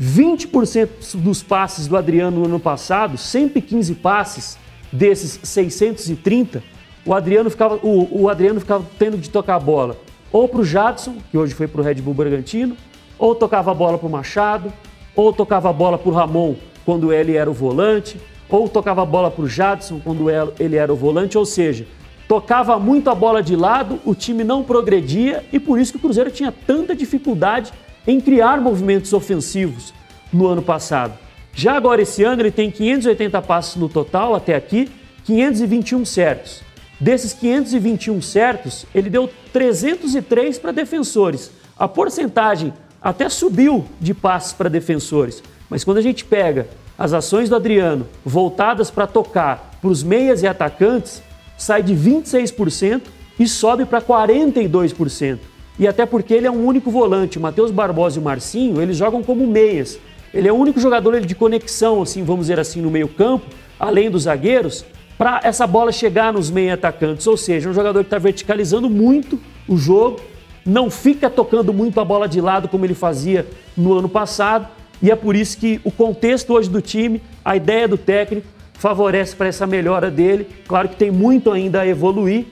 [0.00, 4.58] 20% dos passes do Adriano no ano passado, 115 passes
[4.90, 6.62] desses 630,
[7.04, 9.96] o Adriano ficava, o, o Adriano ficava tendo de tocar a bola
[10.32, 12.76] ou para o Jadson, que hoje foi para o Red Bull Bragantino,
[13.18, 14.72] ou tocava a bola para o Machado,
[15.14, 19.06] ou tocava a bola para o Ramon quando ele era o volante, ou tocava a
[19.06, 20.28] bola para o Jadson quando
[20.58, 21.86] ele era o volante, ou seja,
[22.26, 26.00] tocava muito a bola de lado, o time não progredia e por isso que o
[26.00, 27.72] Cruzeiro tinha tanta dificuldade
[28.06, 29.92] em criar movimentos ofensivos
[30.32, 31.18] no ano passado.
[31.54, 34.90] Já agora, esse ano, ele tem 580 passes no total até aqui,
[35.24, 36.62] 521 certos.
[36.98, 41.50] Desses 521 certos, ele deu 303 para defensores.
[41.78, 47.48] A porcentagem até subiu de passes para defensores, mas quando a gente pega as ações
[47.48, 51.22] do Adriano voltadas para tocar para os meias e atacantes,
[51.58, 53.02] sai de 26%
[53.38, 55.38] e sobe para 42%.
[55.78, 57.38] E até porque ele é um único volante.
[57.38, 59.98] Matheus Barbosa e Marcinho, eles jogam como meias.
[60.32, 63.46] Ele é o único jogador de conexão, assim, vamos dizer assim, no meio-campo,
[63.78, 64.84] além dos zagueiros,
[65.18, 67.26] para essa bola chegar nos meia atacantes.
[67.26, 70.20] Ou seja, um jogador que está verticalizando muito o jogo,
[70.64, 74.68] não fica tocando muito a bola de lado como ele fazia no ano passado.
[75.02, 79.34] E é por isso que o contexto hoje do time, a ideia do técnico, favorece
[79.36, 80.46] para essa melhora dele.
[80.66, 82.46] Claro que tem muito ainda a evoluir,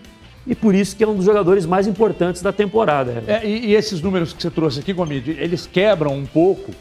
[0.47, 3.23] e por isso que é um dos jogadores mais importantes da temporada.
[3.27, 6.73] É, e, e, esses números que você trouxe aqui, Gomide, eles quebram um pouco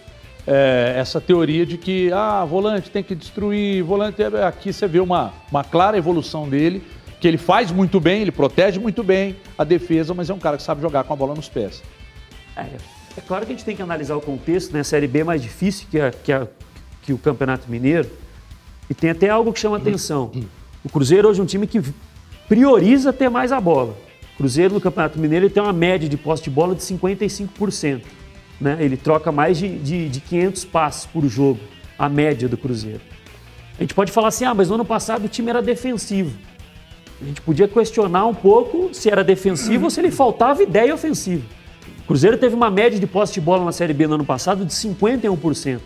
[0.47, 4.21] é, essa teoria de que ah, volante tem que destruir, volante.
[4.21, 6.81] É, aqui você vê uma, uma clara evolução dele,
[7.19, 10.55] que ele faz muito bem, ele protege muito bem a defesa, mas é um cara
[10.55, 11.83] que sabe jogar com a bola nos pés.
[12.55, 12.65] É,
[13.17, 14.79] é claro que a gente tem que analisar o contexto, né?
[14.79, 16.47] A Série B é mais difícil que, a, que, a,
[17.01, 18.09] que o Campeonato Mineiro.
[18.89, 20.31] E tem até algo que chama atenção.
[20.83, 21.81] O Cruzeiro hoje é um time que
[22.49, 23.95] prioriza ter mais a bola.
[24.35, 28.01] Cruzeiro no Campeonato Mineiro ele tem uma média de posse de bola de 55%.
[28.59, 28.77] Né?
[28.79, 31.59] Ele troca mais de, de, de 500 passes por jogo,
[31.97, 33.01] a média do Cruzeiro.
[33.77, 36.35] A gente pode falar assim, ah, mas no ano passado o time era defensivo.
[37.21, 41.43] A gente podia questionar um pouco se era defensivo ou se ele faltava ideia ofensiva.
[41.99, 44.65] O Cruzeiro teve uma média de posse de bola na Série B no ano passado
[44.65, 45.77] de 51%.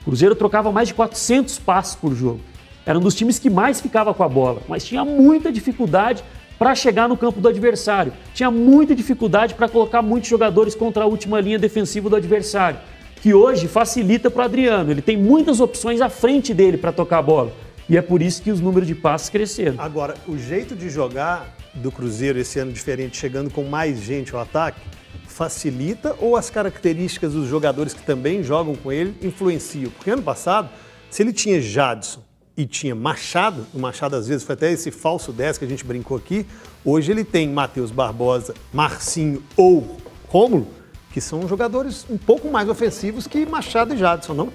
[0.00, 2.40] O Cruzeiro trocava mais de 400 passes por jogo.
[2.88, 6.24] Era um dos times que mais ficava com a bola, mas tinha muita dificuldade
[6.58, 8.14] para chegar no campo do adversário.
[8.32, 12.80] Tinha muita dificuldade para colocar muitos jogadores contra a última linha defensiva do adversário,
[13.20, 14.90] que hoje facilita para o Adriano.
[14.90, 17.52] Ele tem muitas opções à frente dele para tocar a bola.
[17.90, 19.74] E é por isso que os números de passes cresceram.
[19.76, 24.40] Agora, o jeito de jogar do Cruzeiro esse ano diferente, chegando com mais gente ao
[24.40, 24.80] ataque,
[25.26, 29.90] facilita ou as características dos jogadores que também jogam com ele influenciam?
[29.90, 30.70] Porque ano passado,
[31.10, 32.26] se ele tinha Jadson,
[32.58, 35.84] e tinha Machado, o Machado às vezes foi até esse falso 10 que a gente
[35.84, 36.44] brincou aqui,
[36.84, 40.66] hoje ele tem Matheus Barbosa, Marcinho ou Rômulo,
[41.12, 44.48] que são jogadores um pouco mais ofensivos que Machado e Jadson, não?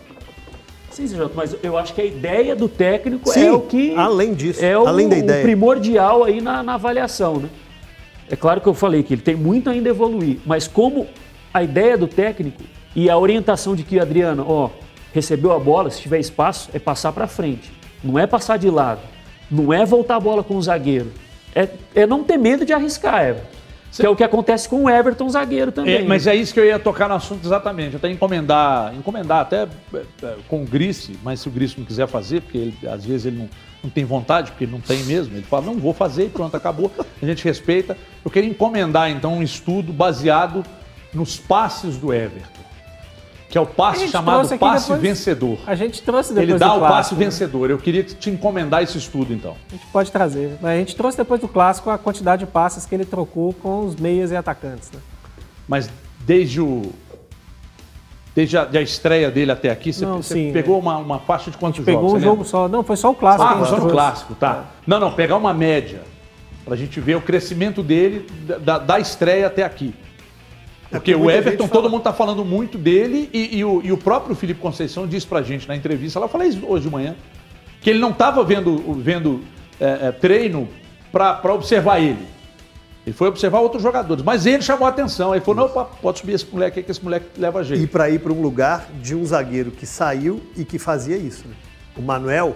[0.91, 3.95] Sim, senhor, mas eu acho que a ideia do técnico Sim, é o que.
[3.95, 5.39] Além disso, é o, além da ideia.
[5.39, 7.49] o primordial aí na, na avaliação, né?
[8.29, 11.07] É claro que eu falei que ele tem muito ainda a evoluir, mas como
[11.53, 12.61] a ideia do técnico
[12.93, 14.69] e a orientação de que, Adriano, ó,
[15.13, 19.01] recebeu a bola, se tiver espaço, é passar para frente não é passar de lado,
[19.49, 21.11] não é voltar a bola com o zagueiro,
[21.55, 23.63] é, é não ter medo de arriscar, Everton.
[23.95, 25.97] Que é o que acontece com o Everton, zagueiro também.
[25.97, 27.95] É, mas é isso que eu ia tocar no assunto exatamente.
[27.95, 32.07] Até encomendar, encomendar até é, é, com o Grice, mas se o Grice não quiser
[32.07, 33.49] fazer, porque ele, às vezes ele não,
[33.83, 36.57] não tem vontade, porque ele não tem mesmo, ele fala, não, vou fazer e pronto,
[36.57, 36.91] acabou.
[37.21, 37.95] A gente respeita.
[38.25, 40.65] Eu queria encomendar, então, um estudo baseado
[41.13, 42.62] nos passes do Everton
[43.53, 45.59] que é o passe chamado passe depois, vencedor.
[45.67, 47.25] A gente trouxe depois Ele dá o clássico, passe né?
[47.25, 47.69] vencedor.
[47.69, 49.55] Eu queria te encomendar esse estudo, então.
[49.69, 50.57] A gente pode trazer.
[50.63, 53.95] A gente trouxe depois do clássico a quantidade de passes que ele trocou com os
[53.95, 54.89] meias e atacantes.
[54.91, 54.99] Né?
[55.67, 55.87] Mas
[56.21, 56.81] desde o.
[58.33, 60.79] Desde a, a estreia dele até aqui, você, não, você sim, pegou é.
[60.79, 61.93] uma, uma faixa de quantos jogos?
[61.93, 62.67] Pegou um jogo só.
[62.67, 63.43] Não, foi só o clássico.
[63.43, 64.63] Ah, só no clássico, tá.
[64.65, 64.73] É.
[64.87, 66.01] Não, não, pegar uma média.
[66.65, 68.25] Para a gente ver o crescimento dele
[68.63, 69.93] da, da estreia até aqui.
[70.93, 74.35] Porque o Everton, todo mundo está falando muito dele e, e, o, e, o, próprio
[74.35, 77.15] Felipe Conceição disse para a gente na entrevista, ela isso hoje de manhã,
[77.81, 79.41] que ele não estava vendo, vendo
[79.79, 80.69] é, é, treino
[81.11, 82.27] para observar ele.
[83.05, 85.33] Ele foi observar outros jogadores, mas ele chamou a atenção.
[85.33, 87.83] Aí falou: não, pode subir esse moleque aí, que esse moleque leva jeito.
[87.83, 91.45] E para ir para um lugar de um zagueiro que saiu e que fazia isso.
[91.47, 91.55] Né?
[91.97, 92.55] O Manuel,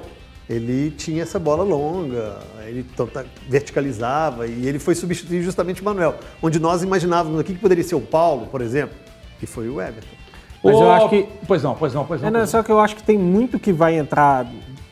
[0.49, 2.85] ele tinha essa bola longa, ele
[3.49, 7.95] verticalizava e ele foi substituir justamente o Manuel, onde nós imaginávamos aqui que poderia ser
[7.95, 8.95] o Paulo, por exemplo,
[9.39, 10.15] que foi o Everton.
[10.63, 11.27] Mas oh, eu acho que.
[11.45, 12.27] Pois não, pois não, pois não.
[12.29, 14.47] É, não só que eu acho que tem muito que vai entrar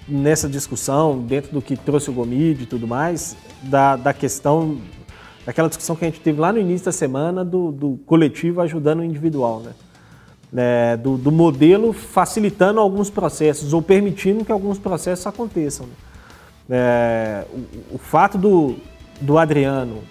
[0.08, 4.78] nessa discussão, dentro do que trouxe o Gomide e tudo mais, da, da questão,
[5.46, 9.00] daquela discussão que a gente teve lá no início da semana do, do coletivo ajudando
[9.00, 9.72] o individual, né?
[10.56, 15.86] Né, do, do, modelo facilitando alguns processos ou permitindo que alguns processos aconteçam.
[16.70, 18.78] É, o, o, fato do,
[19.20, 20.02] do Adriano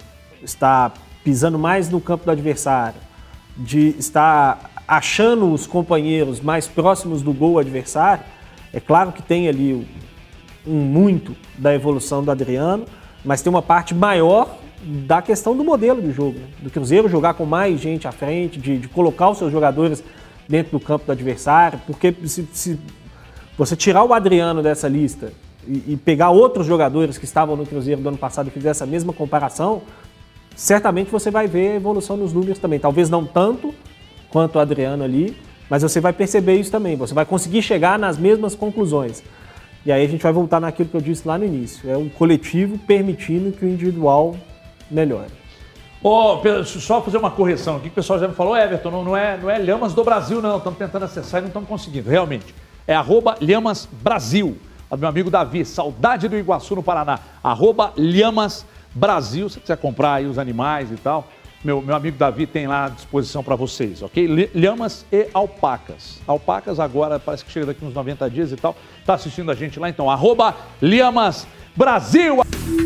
[0.43, 0.93] estar
[1.25, 3.01] pisando mais no campo do adversário,
[3.57, 8.23] de estar achando os companheiros mais próximos do gol adversário,
[8.71, 9.89] é claro que tem ali
[10.67, 12.85] um muito da evolução do Adriano,
[13.25, 16.47] mas tem uma parte maior da questão do modelo de jogo, né?
[16.61, 20.05] do Cruzeiro jogar com mais gente à frente, de, de, colocar os seus jogadores
[20.49, 22.79] dentro do campo do adversário, porque se, se
[23.57, 25.33] você tirar o Adriano dessa lista
[25.67, 28.85] e, e, pegar outros jogadores que estavam no Cruzeiro do ano passado e fizer essa
[28.85, 29.83] mesma comparação,
[30.55, 32.79] certamente você vai ver a evolução nos números também.
[32.79, 33.75] Talvez não tanto
[34.31, 35.37] quanto o Adriano ali,
[35.71, 36.97] mas você vai perceber isso também.
[36.97, 39.23] Você vai conseguir chegar nas mesmas conclusões.
[39.87, 41.89] E aí a gente vai voltar naquilo que eu disse lá no início.
[41.89, 44.37] É o coletivo permitindo que o individual
[44.91, 45.31] melhore.
[46.07, 49.17] Oh, só fazer uma correção aqui, que o pessoal já me falou, Everton, não, não,
[49.17, 50.59] é, não é Lhamas do Brasil, não.
[50.59, 52.55] Estamos tentando acessar e não estamos conseguindo, realmente.
[52.87, 54.59] É arroba Lhamas Brasil.
[54.99, 57.19] Meu amigo Davi, saudade do Iguaçu no Paraná.
[57.43, 61.27] Arroba Lhamas Brasil, se quiser comprar aí os animais e tal
[61.65, 64.51] meu, meu amigo Davi tem lá à disposição para vocês, ok?
[64.55, 66.21] Lhamas e alpacas.
[66.27, 68.77] Alpacas agora parece que chega daqui uns 90 dias e tal.
[69.07, 72.43] Tá assistindo a gente lá então, arroba Lhamas Brasil.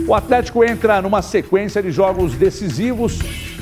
[0.06, 3.18] O Atlético entra numa sequência de jogos decisivos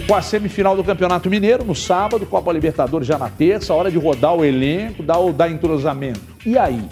[0.07, 3.99] com a semifinal do Campeonato Mineiro no sábado, Copa Libertadores já na terça, hora de
[3.99, 6.21] rodar o elenco, dar o dar entrosamento.
[6.45, 6.85] E aí?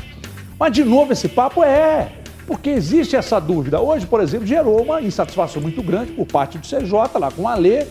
[0.59, 2.11] Mas de novo esse papo é
[2.47, 3.81] porque existe essa dúvida.
[3.81, 7.49] Hoje, por exemplo, gerou uma insatisfação muito grande por parte do CJ lá com o
[7.49, 7.87] Alê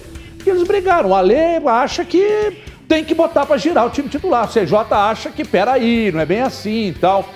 [0.49, 1.10] e eles brigaram.
[1.10, 4.45] O Ale acha que tem que botar para girar o time titular.
[4.45, 7.27] O CJ acha que, peraí, não é bem assim e tal.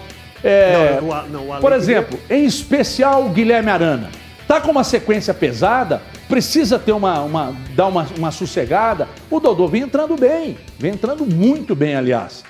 [0.43, 2.43] É, não, não, por exemplo, queria...
[2.43, 4.09] em especial o Guilherme Arana.
[4.47, 9.07] Tá com uma sequência pesada, precisa ter uma, uma dar uma, uma sossegada.
[9.29, 12.43] O Dodô vem entrando bem, vem entrando muito bem, aliás.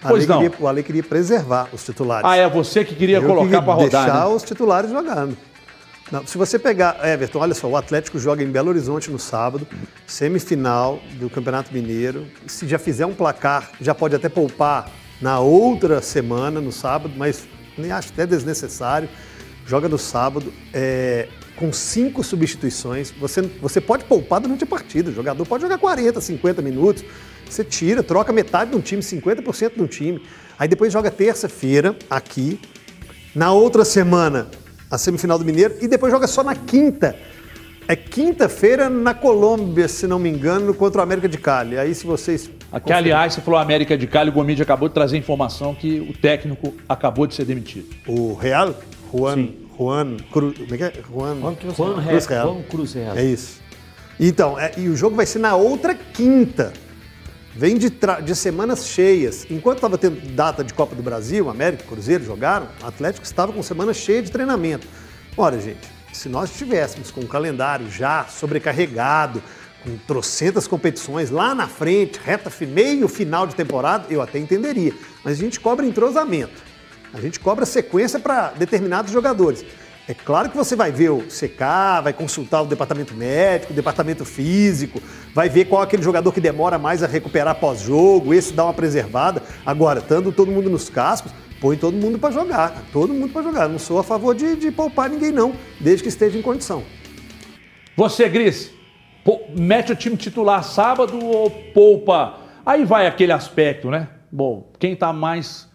[0.00, 0.42] Pois não.
[0.42, 2.28] Queria, o Ale queria preservar os titulares.
[2.28, 4.04] Ah, é você que queria Eu colocar para rodar.
[4.04, 4.34] Deixar né?
[4.34, 5.36] os titulares jogando.
[6.12, 9.66] Não, se você pegar, Everton, olha só, o Atlético joga em Belo Horizonte no sábado,
[10.06, 12.26] semifinal do Campeonato Mineiro.
[12.46, 14.90] Se já fizer um placar, já pode até poupar
[15.20, 19.08] na outra semana, no sábado, mas nem acho até desnecessário.
[19.66, 23.10] Joga no sábado, é, com cinco substituições.
[23.12, 25.10] Você, você pode poupar durante a partida.
[25.10, 27.02] O jogador pode jogar 40, 50 minutos.
[27.48, 30.22] Você tira, troca metade de um time, 50% de um time.
[30.58, 32.60] Aí depois joga terça-feira aqui.
[33.34, 34.48] Na outra semana,
[34.94, 37.16] a semifinal do Mineiro, e depois joga só na quinta.
[37.86, 41.76] É quinta-feira na Colômbia, se não me engano, contra o América de Cali.
[41.76, 42.48] Aí se vocês.
[42.72, 46.16] Aqui, aliás, você falou América de Cali, o Gomide acabou de trazer informação que o
[46.16, 47.86] técnico acabou de ser demitido.
[48.06, 48.74] O Real?
[49.12, 49.34] Juan.
[49.34, 49.54] Sim.
[49.78, 50.16] Juan.
[50.32, 50.92] Cru, como é que é?
[51.10, 52.54] Juan, Juan Cruz, Juan Cruz Real.
[52.54, 53.16] Juan Cruz Real.
[53.16, 53.60] É isso.
[54.18, 56.72] Então, é, e o jogo vai ser na outra quinta.
[57.56, 57.88] Vem de,
[58.24, 59.46] de semanas cheias.
[59.48, 63.62] Enquanto estava tendo data de Copa do Brasil, América, Cruzeiro jogaram, o Atlético estava com
[63.62, 64.88] semana cheia de treinamento.
[65.36, 69.40] Ora, gente, se nós estivéssemos com o calendário já sobrecarregado,
[69.84, 74.92] com trocentas competições lá na frente, reta meio final de temporada, eu até entenderia.
[75.22, 76.60] Mas a gente cobra entrosamento.
[77.12, 79.64] A gente cobra sequência para determinados jogadores.
[80.06, 84.22] É claro que você vai ver o CK, vai consultar o departamento médico, o departamento
[84.22, 85.00] físico,
[85.34, 88.74] vai ver qual é aquele jogador que demora mais a recuperar pós-jogo, esse dá uma
[88.74, 89.42] preservada.
[89.64, 93.66] Agora, estando todo mundo nos cascos, põe todo mundo para jogar, todo mundo para jogar.
[93.66, 96.82] Não sou a favor de, de, poupar ninguém, não, desde que esteja em condição.
[97.96, 98.72] Você, Gris,
[99.56, 102.40] mete o time titular sábado ou poupa?
[102.66, 104.08] Aí vai aquele aspecto, né?
[104.30, 105.66] Bom, quem está mais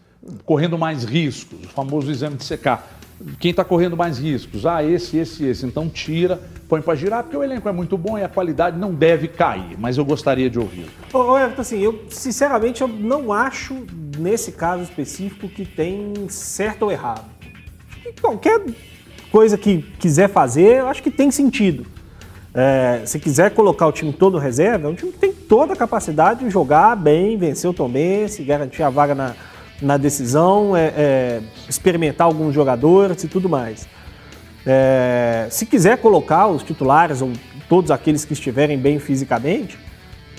[0.46, 2.99] correndo mais riscos, o famoso exame de secar
[3.40, 4.66] quem está correndo mais riscos?
[4.66, 5.66] Ah, esse, esse, esse.
[5.66, 8.94] Então tira, põe para girar, porque o elenco é muito bom e a qualidade não
[8.94, 9.78] deve cair.
[9.78, 10.86] Mas eu gostaria de ouvir.
[11.12, 13.86] Ô, Everton, assim, eu sinceramente eu não acho,
[14.18, 17.26] nesse caso específico, que tem certo ou errado.
[18.22, 18.62] Qualquer
[19.32, 21.86] coisa que quiser fazer, eu acho que tem sentido.
[22.54, 25.76] É, se quiser colocar o time todo reserva, é um time que tem toda a
[25.76, 29.36] capacidade de jogar bem, vencer o Tom Benz, garantir a vaga na,
[29.82, 33.88] na decisão, é, é, experimentar alguns jogadores e tudo mais.
[34.66, 37.32] É, se quiser colocar os titulares ou
[37.68, 39.78] todos aqueles que estiverem bem fisicamente,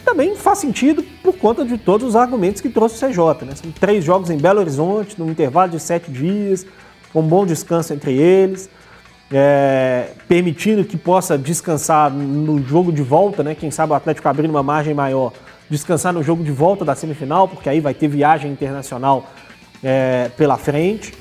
[0.05, 3.47] também faz sentido por conta de todos os argumentos que trouxe o CJ.
[3.47, 3.55] Né?
[3.55, 6.67] São três jogos em Belo Horizonte, num intervalo de sete dias,
[7.13, 8.69] com um bom descanso entre eles,
[9.33, 13.55] é, permitindo que possa descansar no jogo de volta, né?
[13.55, 15.33] quem sabe o Atlético abrindo uma margem maior
[15.71, 19.31] descansar no jogo de volta da semifinal, porque aí vai ter viagem internacional
[19.83, 21.15] é, pela frente.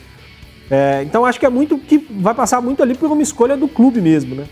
[0.70, 3.68] É, então acho que é muito que vai passar muito ali por uma escolha do
[3.68, 4.46] clube mesmo, né?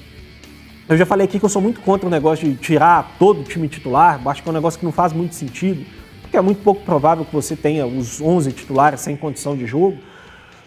[0.87, 3.43] Eu já falei aqui que eu sou muito contra o negócio de tirar todo o
[3.43, 5.85] time titular, acho que é um negócio que não faz muito sentido,
[6.21, 9.97] porque é muito pouco provável que você tenha os 11 titulares sem condição de jogo.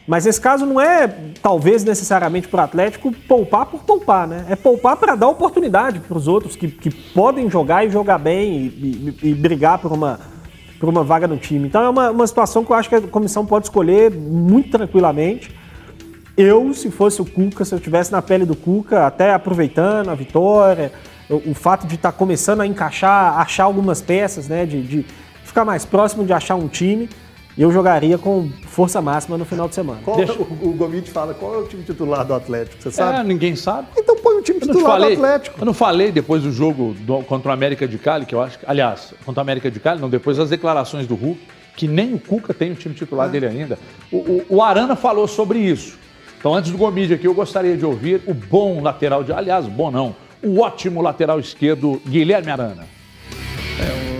[0.07, 1.07] Mas esse caso não é,
[1.43, 4.47] talvez, necessariamente para o Atlético poupar por poupar, né?
[4.49, 8.53] É poupar para dar oportunidade para os outros que, que podem jogar e jogar bem
[8.53, 10.19] e, e, e, brigar por uma,
[10.79, 11.69] por uma vaga no time.
[11.69, 15.55] Então é uma, uma situação que eu acho que a comissão pode escolher muito tranquilamente.
[16.37, 20.15] eu, se fosse o Cuca, se eu tivesse na pele do Cuca, até aproveitando a
[20.15, 20.91] vitória,
[21.29, 24.67] o, o fato de estar tá começando a encaixar, achar algumas peças, né?
[24.67, 25.07] De, de,
[25.51, 27.09] ficar mais próximo de achar um time,
[27.63, 30.01] eu jogaria com força máxima no final de semana.
[30.03, 30.33] Qual, Deixa...
[30.33, 32.83] O, o Gomit fala, qual é o time titular do Atlético?
[32.83, 33.19] Você sabe?
[33.19, 33.89] É, ninguém sabe.
[33.99, 35.61] Então põe o time titular falei, do Atlético.
[35.61, 38.59] Eu não falei depois do jogo do, contra o América de Cali, que eu acho
[38.59, 41.39] que, aliás, contra o América de Cali, não, depois das declarações do Hulk,
[41.77, 43.31] que nem o Cuca tem o time titular é.
[43.31, 43.79] dele ainda.
[44.11, 45.99] O, o, o, Arana falou sobre isso.
[46.39, 49.35] Então, antes do Gomide aqui, eu gostaria de ouvir o bom lateral de.
[49.35, 50.17] Aliás, bom não.
[50.43, 52.87] O ótimo lateral esquerdo, Guilherme Arana.
[53.79, 54.20] É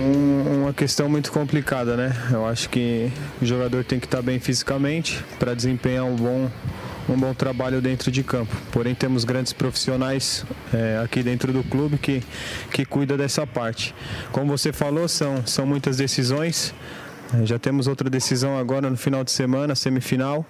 [0.71, 2.15] uma questão muito complicada, né?
[2.31, 3.11] Eu acho que
[3.41, 6.49] o jogador tem que estar bem fisicamente para desempenhar um bom,
[7.09, 8.55] um bom trabalho dentro de campo.
[8.71, 12.23] Porém, temos grandes profissionais é, aqui dentro do clube que,
[12.71, 13.93] que cuida dessa parte.
[14.31, 16.73] Como você falou, são, são muitas decisões.
[17.33, 20.45] É, já temos outra decisão agora no final de semana, semifinal.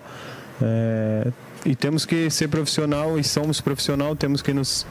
[0.61, 1.31] É,
[1.65, 4.85] e temos que ser profissional e somos profissional, temos que nos,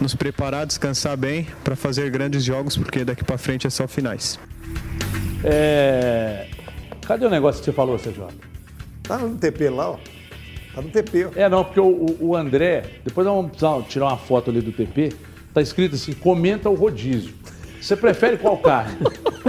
[0.00, 4.38] nos preparar, descansar bem para fazer grandes jogos, porque daqui para frente é só finais.
[5.44, 6.46] É...
[7.06, 8.28] Cadê o negócio que você falou, CJ?
[9.02, 9.98] Tá no TP lá, ó.
[10.74, 11.26] Tá no TP.
[11.26, 11.30] Ó.
[11.34, 14.72] É, não, porque o, o André, depois nós vamos precisar tirar uma foto ali do
[14.72, 15.12] TP,
[15.52, 17.34] tá escrito assim, comenta o rodízio.
[17.80, 18.96] Você prefere qual carne?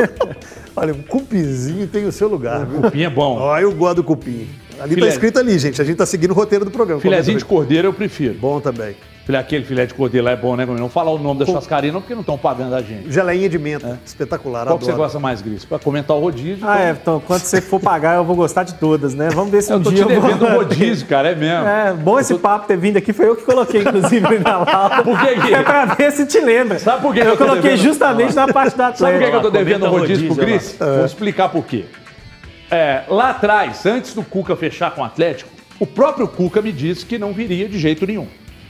[0.76, 2.64] Olha, o cupizinho tem o seu lugar.
[2.64, 3.38] O cupim é bom.
[3.38, 4.50] Olha, eu gosto do cupim.
[4.80, 5.08] Ali Filé.
[5.08, 5.80] tá escrito ali, gente.
[5.80, 7.00] A gente tá seguindo o roteiro do programa.
[7.00, 8.34] Filézinho de cordeiro eu prefiro.
[8.34, 8.96] Bom também.
[9.26, 10.66] Filé, aquele filé de cordeiro lá é bom, né?
[10.66, 11.54] Não falar o nome da Com...
[11.54, 13.10] churrascaria não, porque não estão pagando a gente.
[13.10, 13.98] Geleinha de menta, é.
[14.06, 14.66] espetacular.
[14.66, 15.64] Qual que você gosta mais, Gris?
[15.64, 16.68] Para comentar o rodízio.
[16.68, 16.90] Ah, é.
[16.92, 19.30] Então, quando você for pagar, eu vou gostar de todas, né?
[19.30, 21.66] Vamos ver se eu um tô dia te devendo o rodízio, cara, é mesmo.
[21.66, 22.40] É, bom esse tô...
[22.40, 23.14] papo ter vindo aqui.
[23.14, 25.04] Foi eu que coloquei, inclusive, na lauda.
[25.04, 25.54] Por que, que?
[25.54, 26.78] É pra ver se te lembra.
[26.80, 27.82] Sabe por que eu, eu coloquei devendo...
[27.82, 30.82] justamente na parte da Sabe por que, eu tô devendo o rodízio, rodízio pro Gris?
[30.82, 30.98] É.
[30.98, 31.86] Vou explicar por quê.
[32.70, 35.50] É, lá atrás, antes do Cuca fechar com o Atlético,
[35.80, 38.28] o próprio Cuca me disse que não viria de jeito nenhum.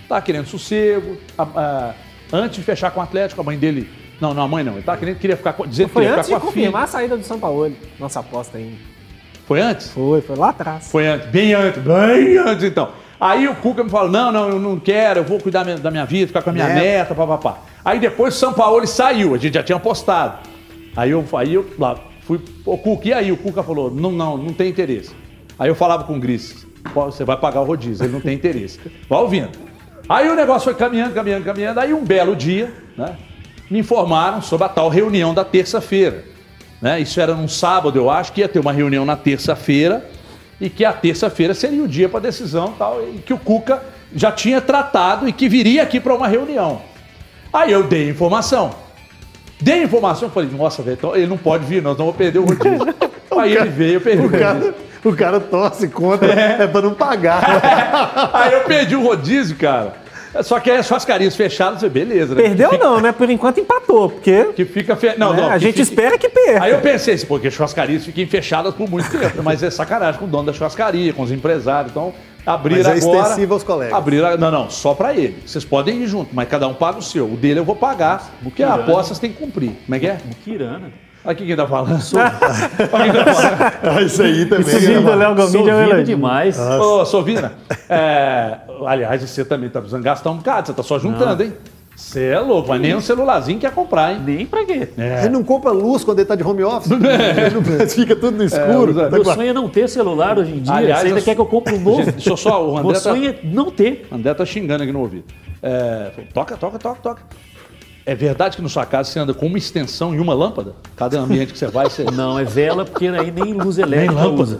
[0.07, 1.17] Tá querendo sossego.
[1.37, 1.93] A, a,
[2.31, 3.89] antes de fechar com o Atlético, a mãe dele.
[4.19, 4.73] Não, não, a mãe não.
[4.73, 5.87] Ele tá querendo, queria ficar que com a filha.
[5.87, 8.77] Foi antes de confirmar a saída do São Paulo, nossa aposta ainda.
[9.45, 9.91] Foi antes?
[9.91, 10.89] Foi, foi lá atrás.
[10.89, 12.91] Foi antes, bem antes, bem antes então.
[13.19, 16.05] Aí o Cuca me falou: não, não, eu não quero, eu vou cuidar da minha
[16.05, 16.73] vida, ficar com a minha é.
[16.73, 17.59] neta, papapá.
[17.83, 20.47] Aí depois o São Paulo saiu, a gente já tinha postado.
[20.95, 23.31] Aí eu, aí eu lá, fui, o Cuca, e aí?
[23.31, 25.13] O Cuca falou: não, não, não tem interesse.
[25.59, 28.79] Aí eu falava com o Gris: você vai pagar o rodízio, ele não tem interesse.
[29.09, 29.51] Vai ouvindo.
[30.07, 31.79] Aí o negócio foi caminhando, caminhando, caminhando.
[31.79, 33.15] Aí um belo dia, né,
[33.69, 36.25] me informaram sobre a tal reunião da terça-feira.
[36.81, 36.99] Né?
[36.99, 40.05] Isso era num sábado, eu acho, que ia ter uma reunião na terça-feira
[40.59, 43.81] e que a terça-feira seria o dia para decisão tal, e que o Cuca
[44.15, 46.81] já tinha tratado e que viria aqui para uma reunião.
[47.51, 48.75] Aí eu dei informação.
[49.61, 52.45] Dei informação, falei, nossa, velho, então ele não pode vir, nós não vamos perder o
[52.45, 52.93] rodízio.
[53.37, 54.75] Aí ele veio, eu perdi o, rodízio.
[55.03, 57.43] O cara torce contra, é, é para não pagar.
[58.33, 60.03] Aí eu perdi o rodízio, cara.
[60.41, 62.41] Só que as churrascarias fechadas, beleza, né?
[62.41, 62.83] Perdeu fica...
[62.83, 63.11] não, né?
[63.11, 64.45] Por enquanto empatou, porque...
[64.55, 64.95] Que fica...
[64.95, 65.13] Fe...
[65.17, 65.41] Não, né?
[65.41, 65.49] não.
[65.51, 65.83] A gente fica...
[65.83, 66.63] espera que perca.
[66.63, 70.25] Aí eu pensei assim, porque churrascarias fiquem fechadas por muito tempo, mas é sacanagem com
[70.25, 72.13] o dono da churrascaria, com os empresários, então...
[72.45, 73.93] Abrir mas é agora, extensivo aos colegas.
[73.93, 75.37] Abrir, não, não, só para ele.
[75.45, 77.25] Vocês podem ir junto, mas cada um paga o seu.
[77.25, 79.71] O dele eu vou pagar, porque a aposta tem que cumprir.
[79.85, 80.17] Como é que é?
[80.25, 80.91] Mukirana.
[81.25, 82.01] Aqui quem tá falando?
[82.01, 82.19] Sou...
[82.19, 84.67] ah, isso aí também.
[84.67, 86.03] Esse vídeo do Léo Gomide é verdade.
[86.03, 86.59] demais.
[86.59, 87.53] Ô, oh, Sovina,
[87.89, 88.57] é...
[88.85, 91.45] aliás, você também tá precisando gastar um bocado, você tá só juntando, não.
[91.45, 91.53] hein?
[91.95, 94.21] Você é louco, mas nem um celularzinho quer comprar, hein?
[94.25, 94.89] Nem pra quê?
[94.97, 95.19] É.
[95.21, 96.91] Ele não compra luz quando ele tá de home office.
[97.03, 97.49] É.
[97.51, 98.99] Não, fica tudo no escuro.
[98.99, 100.73] É, meu sonho é não ter celular hoje em dia.
[100.73, 101.23] Aliás, Você ainda eu...
[101.23, 102.11] quer que eu compre um novo?
[102.11, 103.39] Deixa eu só, o André Meu sonho tá...
[103.39, 104.07] é não ter.
[104.11, 105.25] O André tá xingando aqui no ouvido.
[105.61, 106.11] É...
[106.33, 107.21] Toca, toca, toca, toca.
[108.05, 110.75] É verdade que na sua casa você anda com uma extensão e uma lâmpada?
[110.95, 112.03] Cada ambiente que você vai, você.
[112.11, 114.59] Não, é vela, porque aí nem luz elétrica nem lâmpada.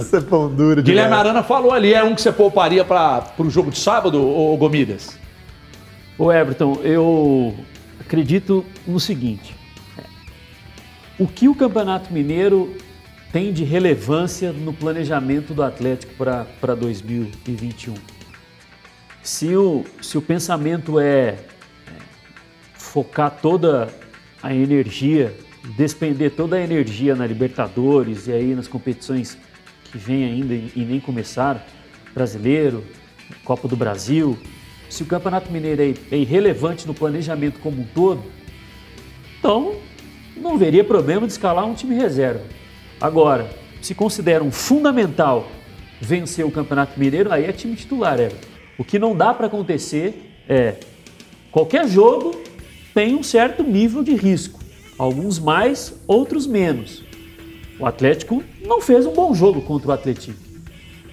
[0.00, 3.48] Isso é pão duro Guilherme Arana falou ali, é um que você pouparia para o
[3.48, 5.16] jogo de sábado, ou Gomidas?
[6.18, 7.54] Ô Everton, eu
[8.00, 9.54] acredito no seguinte.
[11.18, 12.74] O que o Campeonato Mineiro
[13.32, 17.94] tem de relevância no planejamento do Atlético para 2021?
[19.22, 21.36] Se o, se o pensamento é
[22.92, 23.88] focar toda
[24.42, 25.34] a energia,
[25.78, 29.38] despender toda a energia na Libertadores e aí nas competições
[29.84, 31.62] que vêm ainda e nem começaram,
[32.12, 32.84] brasileiro,
[33.44, 34.38] Copa do Brasil,
[34.90, 38.22] se o Campeonato Mineiro é, é irrelevante no planejamento como um todo,
[39.38, 39.76] então
[40.36, 42.42] não veria problema de escalar um time reserva.
[43.00, 43.48] Agora,
[43.80, 45.48] se consideram fundamental
[45.98, 48.30] vencer o Campeonato Mineiro, aí é time titular, é.
[48.76, 50.76] O que não dá para acontecer é
[51.50, 52.51] qualquer jogo
[52.94, 54.60] tem um certo nível de risco.
[54.98, 57.02] Alguns mais, outros menos.
[57.78, 60.38] O Atlético não fez um bom jogo contra o Atlético.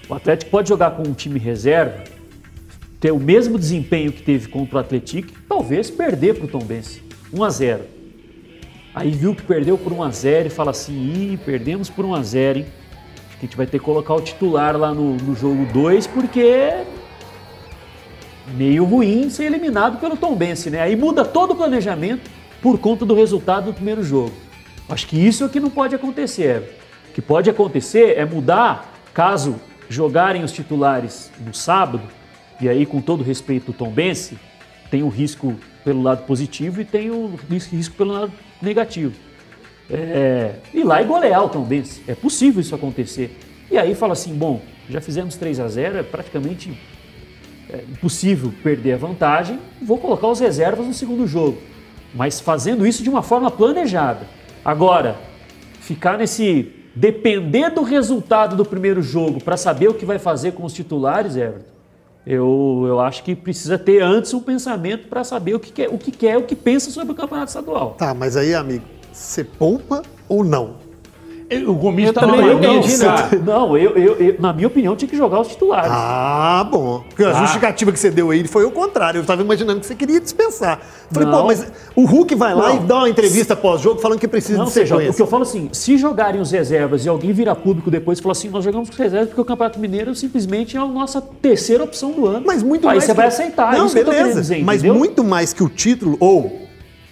[0.07, 2.03] O Atlético pode jogar com um time reserva,
[2.99, 7.01] ter o mesmo desempenho que teve contra o Atlético, talvez perder para o Tombense.
[7.31, 7.83] 1 a 0
[8.93, 12.15] Aí viu que perdeu por 1 a 0 e fala assim, Ih, perdemos por 1
[12.15, 12.65] a 0 hein?
[13.27, 16.07] Acho que a gente vai ter que colocar o titular lá no, no jogo 2,
[16.07, 16.83] porque
[18.55, 20.81] meio ruim ser eliminado pelo Tombense, né?
[20.81, 22.29] Aí muda todo o planejamento
[22.61, 24.33] por conta do resultado do primeiro jogo.
[24.87, 26.77] Acho que isso é que não pode acontecer.
[27.09, 29.55] O que pode acontecer é mudar, caso
[29.87, 32.03] jogarem os titulares no sábado,
[32.61, 34.37] e aí com todo respeito o Tombense,
[34.91, 37.39] tem o risco pelo lado positivo e tem o
[37.71, 39.13] risco pelo lado negativo.
[39.89, 42.03] É, lá e golear o Tombense.
[42.07, 43.37] É possível isso acontecer.
[43.71, 46.77] E aí fala assim, bom, já fizemos 3 a 0 é praticamente
[47.71, 51.57] é, impossível perder a vantagem, vou colocar os reservas no segundo jogo.
[52.13, 54.25] Mas fazendo isso de uma forma planejada.
[54.65, 55.17] Agora,
[55.79, 60.65] ficar nesse depender do resultado do primeiro jogo para saber o que vai fazer com
[60.65, 61.69] os titulares, Everton,
[62.25, 65.97] eu, eu acho que precisa ter antes um pensamento para saber o que quer, o
[65.97, 67.95] que quer, o que pensa sobre o campeonato estadual.
[67.97, 70.75] Tá, mas aí, amigo, você poupa ou não?
[71.67, 75.39] O Gomes também não, não, não eu, eu, eu, na minha opinião, tinha que jogar
[75.41, 75.89] os titulares.
[75.91, 77.03] Ah, bom.
[77.09, 77.33] Porque a ah.
[77.33, 79.17] justificativa que você deu aí foi o contrário.
[79.17, 80.79] Eu estava imaginando que você queria dispensar.
[81.11, 81.41] Falei, não.
[81.41, 82.75] pô, mas o Hulk vai lá não.
[82.75, 84.97] e dá uma entrevista pós-jogo falando que precisa não, de sequência.
[84.97, 88.19] Seja, o que eu falo assim, se jogarem os reservas e alguém virar público depois
[88.19, 91.19] e falar assim, nós jogamos com reservas porque o Campeonato Mineiro simplesmente é a nossa
[91.19, 92.43] terceira opção do ano.
[92.45, 93.17] Mas muito aí mais você que...
[93.17, 93.73] vai aceitar.
[93.73, 94.41] Não, isso beleza.
[94.41, 96.68] Dizer, mas muito mais que o título, ou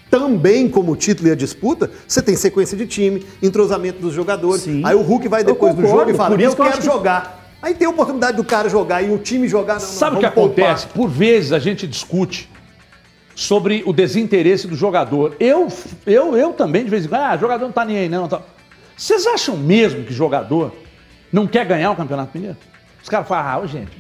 [0.10, 4.62] também como título e a disputa, você tem sequência de time, entrosamento dos jogadores.
[4.62, 4.82] Sim.
[4.84, 7.38] Aí o Hulk vai depois do jogo e fala: Eu quero que jogar.
[7.62, 9.76] Aí tem a oportunidade do cara jogar e o time jogar.
[9.76, 10.86] Não, Sabe o que acontece?
[10.88, 11.04] Poupar.
[11.04, 12.50] Por vezes a gente discute
[13.36, 15.36] sobre o desinteresse do jogador.
[15.40, 15.68] Eu,
[16.06, 18.28] eu, eu também, de vez em quando, ah, jogador não tá nem aí, não.
[18.28, 18.42] Tá.
[18.96, 20.74] Vocês acham mesmo que jogador
[21.32, 22.58] não quer ganhar o Campeonato Mineiro?
[23.02, 23.92] Os caras falam, ah, gente,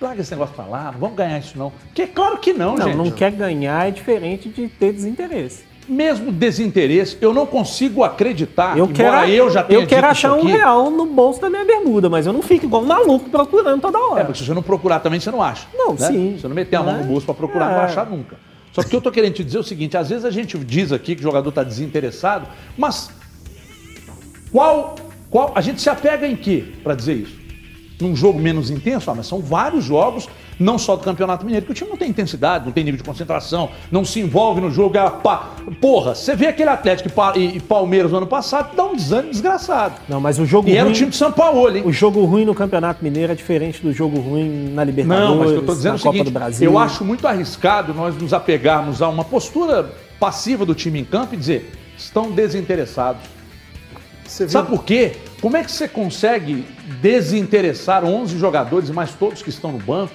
[0.00, 1.72] Larga esse negócio pra lá, não vamos ganhar isso não.
[1.92, 2.96] Que claro que não, não gente.
[2.96, 5.66] Não, não quer ganhar é diferente de ter desinteresse.
[5.88, 10.44] Mesmo desinteresse, eu não consigo acreditar, eu quero, eu já tenha Eu quero achar um
[10.44, 13.98] real no bolso da minha bermuda, mas eu não fico igual um maluco procurando toda
[13.98, 14.20] hora.
[14.20, 15.66] É, porque se você não procurar também, você não acha.
[15.74, 16.06] Não, né?
[16.06, 16.34] sim.
[16.34, 17.68] Se você não meter a mão no bolso para procurar, é.
[17.68, 18.36] não vai achar nunca.
[18.72, 20.92] Só que eu tô querendo te dizer é o seguinte, às vezes a gente diz
[20.92, 22.46] aqui que o jogador está desinteressado,
[22.76, 23.10] mas
[24.52, 24.94] qual,
[25.30, 27.47] qual a gente se apega em quê para dizer isso?
[28.00, 30.28] Num jogo menos intenso, ah, mas são vários jogos,
[30.58, 33.04] não só do Campeonato Mineiro, que o time não tem intensidade, não tem nível de
[33.04, 34.96] concentração, não se envolve no jogo.
[34.96, 35.50] É pá.
[35.80, 39.94] Porra, você vê aquele Atlético e Palmeiras no ano passado, dá um desânimo desgraçado.
[40.08, 40.78] Não, mas o jogo e ruim.
[40.78, 41.82] era o time de São Paulo, hein?
[41.84, 45.28] O jogo ruim no Campeonato Mineiro é diferente do jogo ruim na Libertadores.
[45.28, 49.08] Não, mas eu tô dizendo o seguinte, eu acho muito arriscado nós nos apegarmos a
[49.08, 53.22] uma postura passiva do time em campo e dizer estão desinteressados.
[54.24, 55.16] Sabe por quê?
[55.40, 56.66] Como é que você consegue
[57.00, 60.12] desinteressar 11 jogadores, mais todos que estão no banco,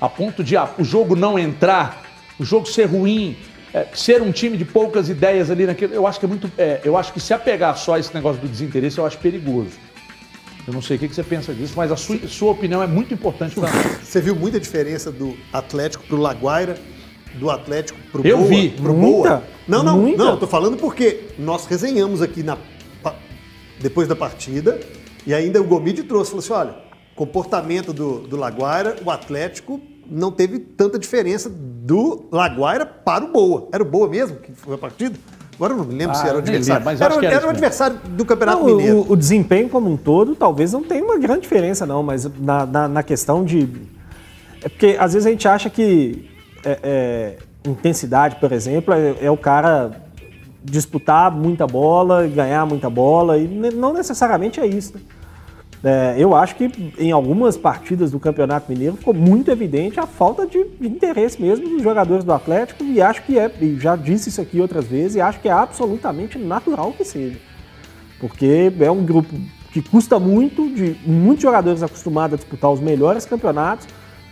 [0.00, 2.02] a ponto de ah, o jogo não entrar,
[2.38, 3.36] o jogo ser ruim,
[3.74, 5.94] é, ser um time de poucas ideias ali naquele.
[5.94, 6.50] Eu acho que é muito.
[6.56, 9.72] É, eu acho que se apegar só a esse negócio do desinteresse, eu acho perigoso.
[10.66, 13.12] Eu não sei o que você pensa disso, mas a sua, sua opinião é muito
[13.12, 13.68] importante para
[14.02, 16.78] Você viu muita diferença do Atlético para o Laguaira,
[17.34, 18.68] do Atlético para o Eu Boa, vi.
[18.70, 19.28] Pro muita?
[19.28, 19.44] Boa?
[19.66, 20.24] Não, não, muita?
[20.24, 20.36] não.
[20.36, 22.56] Tô falando porque nós resenhamos aqui na
[23.80, 24.78] depois da partida.
[25.26, 26.74] E ainda o Gomide trouxe, falou assim: olha,
[27.14, 33.68] comportamento do, do Laguaira, o Atlético não teve tanta diferença do Laguaira para o Boa.
[33.72, 35.16] Era o Boa mesmo que foi a partida?
[35.54, 36.86] Agora eu não me lembro ah, se era o adversário.
[36.86, 38.98] Lembro, era, era, era o adversário do Campeonato não, Mineiro.
[38.98, 42.66] O, o, desempenho como um todo talvez não tenha uma grande diferença, não, mas na,
[42.66, 43.68] na, na questão de.
[44.62, 46.28] É porque às vezes a gente acha que
[46.64, 47.36] é, é,
[47.68, 50.01] intensidade, por exemplo, é, é o cara
[50.64, 54.94] disputar muita bola, ganhar muita bola, e não necessariamente é isso.
[55.84, 60.46] É, eu acho que em algumas partidas do Campeonato Mineiro ficou muito evidente a falta
[60.46, 64.40] de, de, interesse mesmo dos jogadores do Atlético, e acho que é, já disse isso
[64.40, 67.38] aqui outras vezes, e acho que é absolutamente natural que seja.
[68.20, 69.34] Porque é um grupo
[69.72, 73.88] que custa muito, de muitos jogadores acostumados a disputar os melhores campeonatos,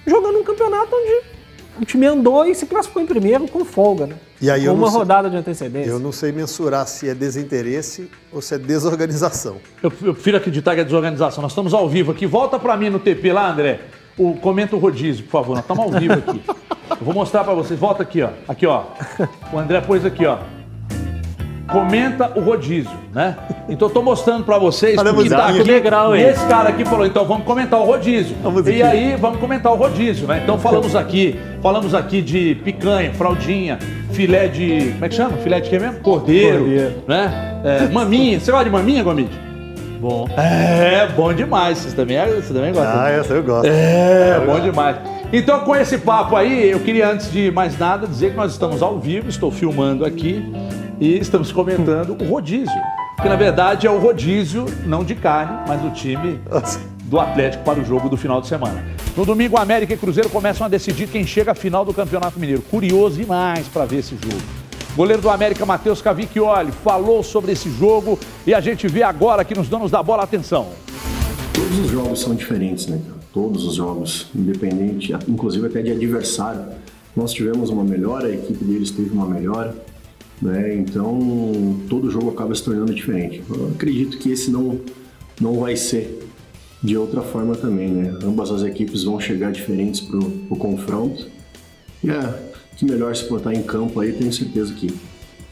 [0.07, 1.40] jogando um campeonato onde
[1.81, 4.17] o time andou e se classificou em primeiro com folga, né?
[4.41, 5.91] E aí com uma sei, rodada de antecedência.
[5.91, 9.57] Eu não sei mensurar se é desinteresse ou se é desorganização.
[9.83, 11.43] Eu, eu prefiro acreditar que é desorganização.
[11.43, 12.27] Nós estamos ao vivo aqui.
[12.27, 13.81] Volta para mim no TP lá, André.
[14.19, 15.55] O, comenta o rodízio, por favor.
[15.55, 16.43] Nós estamos ao vivo aqui.
[16.91, 17.79] Eu vou mostrar para vocês.
[17.81, 18.31] Volta aqui, ó.
[18.47, 18.85] Aqui, ó.
[19.53, 20.39] O André pôs aqui, ó
[21.71, 23.37] comenta o rodízio, né?
[23.69, 27.07] Então eu tô mostrando para vocês que tá aqui, legal, e esse cara aqui falou,
[27.07, 28.37] então vamos comentar o rodízio.
[28.43, 30.41] Vamos e aí vamos comentar o rodízio, né?
[30.43, 33.79] Então falamos aqui, falamos aqui de picanha, fraldinha,
[34.13, 35.37] filé de, como é que chama?
[35.39, 36.01] Filé de quê mesmo?
[36.01, 36.95] Cordeiro, Cordeiro.
[37.07, 37.61] né?
[37.65, 38.41] É, maminha.
[38.41, 39.31] Você gosta de maminha, Gomide?
[40.01, 40.27] Bom.
[40.37, 41.79] É, bom demais.
[41.79, 43.01] Vocês também, vocês também gostam?
[43.01, 43.67] Ah, essa eu gosto.
[43.67, 44.63] É, eu bom gosto.
[44.63, 44.97] demais.
[45.33, 48.83] Então, com esse papo aí, eu queria, antes de mais nada, dizer que nós estamos
[48.83, 50.45] ao vivo, estou filmando aqui
[51.01, 52.81] e estamos comentando o rodízio.
[53.21, 56.41] Que na verdade é o rodízio, não de carne, mas do time
[57.05, 58.85] do Atlético para o jogo do final de semana.
[59.17, 62.63] No domingo, América e Cruzeiro começam a decidir quem chega à final do Campeonato Mineiro.
[62.63, 64.41] Curioso demais para ver esse jogo.
[64.95, 69.57] Goleiro do América, Matheus Cavicchioli, falou sobre esse jogo e a gente vê agora aqui
[69.57, 70.23] nos donos da bola.
[70.23, 70.69] Atenção.
[71.53, 73.01] Todos os jogos são diferentes, né?
[73.33, 76.65] Todos os jogos, independente, inclusive até de adversário.
[77.17, 79.75] Nós tivemos uma melhora, a equipe deles teve uma melhora,
[80.41, 80.75] né?
[80.75, 83.43] Então todo jogo acaba se tornando diferente.
[83.49, 84.81] Eu acredito que esse não
[85.41, 86.29] não vai ser
[86.83, 88.19] de outra forma também, né?
[88.23, 91.29] Ambas as equipes vão chegar diferentes para o confronto.
[92.03, 94.93] E é, que melhor se portar em campo aí, tenho certeza que,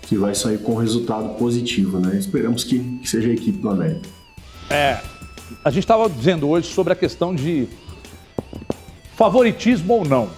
[0.02, 2.16] que vai sair com resultado positivo, né?
[2.16, 4.08] Esperamos que, que seja a equipe do América.
[4.70, 4.98] É,
[5.64, 7.68] a gente estava dizendo hoje sobre a questão de
[9.16, 10.30] favoritismo ou não.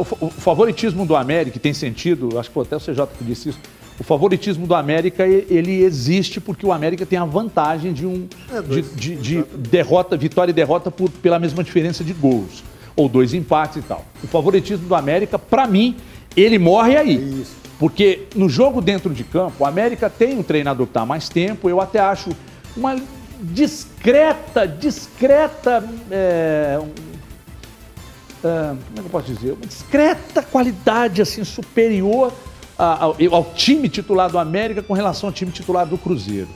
[0.00, 3.50] O, o favoritismo do América tem sentido, acho que foi até o CJ que disse
[3.50, 3.58] isso,
[3.98, 8.62] o favoritismo do América ele existe porque o América tem a vantagem de um é
[8.62, 12.64] de, de, de, derrota, vitória e derrota por, pela mesma diferença de gols
[12.96, 14.04] ou dois empates e tal.
[14.24, 15.96] O favoritismo do América, para mim,
[16.36, 17.42] ele morre aí.
[17.42, 17.56] Isso.
[17.78, 21.28] Porque no jogo dentro de campo, o América tem um treinador que está há mais
[21.28, 22.30] tempo, eu até acho
[22.76, 22.96] uma
[23.42, 25.82] discreta, discreta.
[26.10, 26.78] É,
[28.44, 29.52] é, como é que eu posso dizer?
[29.52, 32.32] Uma discreta qualidade assim superior
[32.78, 36.48] ao, ao time titular do América com relação ao time titular do Cruzeiro.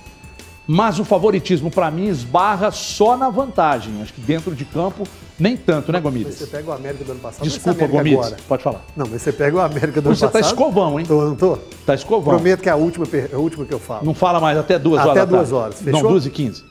[0.66, 4.00] Mas o favoritismo, para mim, esbarra só na vantagem.
[4.00, 5.06] Acho que dentro de campo,
[5.38, 6.36] nem tanto, né, Gomidas?
[6.36, 7.44] Você pega o América do ano passado.
[7.44, 8.26] Desculpa, Gomidas.
[8.26, 8.42] Agora.
[8.48, 8.84] Pode falar.
[8.96, 10.32] Não, mas você pega o América do você ano passado.
[10.32, 11.04] Você tá escovão, hein?
[11.04, 11.58] Tô, não tô?
[11.84, 12.34] Tá escovão.
[12.34, 14.06] Prometo que é a última, a última que eu falo.
[14.06, 15.22] Não fala mais até duas até horas.
[15.22, 15.82] Até duas horas.
[15.82, 16.02] Fechou?
[16.02, 16.64] Não, duas e quinze.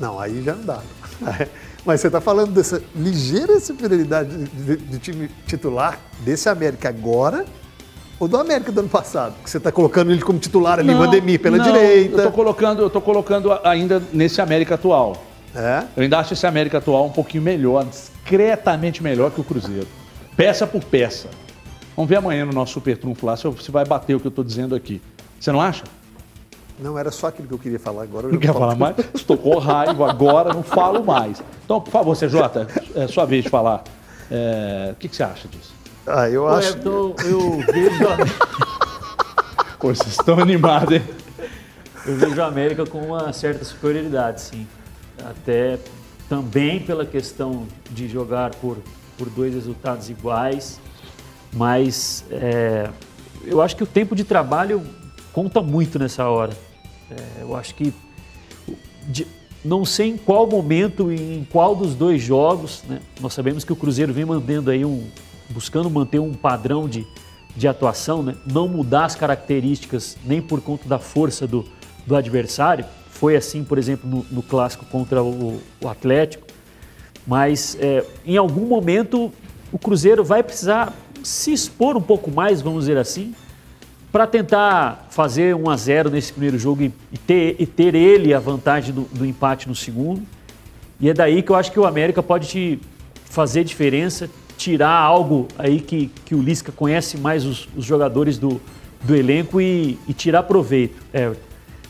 [0.00, 0.82] Não, aí já não dá.
[1.84, 7.44] Mas você está falando dessa ligeira superioridade de, de, de time titular desse América agora
[8.18, 9.34] ou do América do ano passado?
[9.42, 12.14] Que você está colocando ele como titular ali, o Ademir pela não, direita.
[12.14, 15.24] Eu estou colocando, eu tô colocando ainda nesse América atual.
[15.54, 15.84] É?
[15.96, 19.86] Eu ainda acho esse América atual um pouquinho melhor, discretamente melhor que o Cruzeiro.
[20.36, 21.28] Peça por peça.
[21.96, 24.30] Vamos ver amanhã no nosso Super Trunfo lá se você vai bater o que eu
[24.30, 25.00] estou dizendo aqui.
[25.40, 25.84] Você não acha?
[26.78, 28.28] Não, era só aquilo que eu queria falar agora.
[28.28, 28.96] não quer falar mais?
[29.14, 31.42] Estou com raiva agora, não falo mais.
[31.64, 32.38] Então, por favor, CJ,
[32.94, 33.82] é sua vez de falar.
[34.30, 35.74] É, o que, que você acha disso?
[36.06, 36.78] Ah, eu acho.
[36.78, 38.04] Eu, eu vejo.
[39.78, 41.02] Pô, vocês estão animados, hein?
[42.06, 44.66] Eu vejo a América com uma certa superioridade, sim.
[45.24, 45.78] Até
[46.28, 48.78] também pela questão de jogar por,
[49.16, 50.80] por dois resultados iguais,
[51.52, 52.88] mas é,
[53.44, 54.82] eu acho que o tempo de trabalho
[55.32, 56.52] conta muito nessa hora.
[57.10, 57.92] É, eu acho que
[59.08, 59.26] de,
[59.64, 63.00] não sei em qual momento e em qual dos dois jogos, né?
[63.20, 65.04] nós sabemos que o Cruzeiro vem mantendo aí um,
[65.50, 67.06] buscando manter um padrão de,
[67.56, 68.36] de atuação, né?
[68.46, 71.64] não mudar as características nem por conta da força do,
[72.06, 72.84] do adversário.
[73.10, 76.46] Foi assim, por exemplo, no, no clássico contra o, o Atlético.
[77.26, 79.32] Mas é, em algum momento
[79.72, 83.34] o Cruzeiro vai precisar se expor um pouco mais, vamos dizer assim,
[84.10, 88.38] para tentar fazer 1 a 0 nesse primeiro jogo e, ter, e ter ele a
[88.38, 90.22] vantagem do, do, empate no segundo.
[90.98, 92.80] E é daí que eu acho que o América pode te
[93.26, 98.60] fazer diferença, tirar algo aí que, que o Lisca conhece mais os, os jogadores do,
[99.02, 101.00] do elenco e, e tirar proveito.
[101.12, 101.30] É,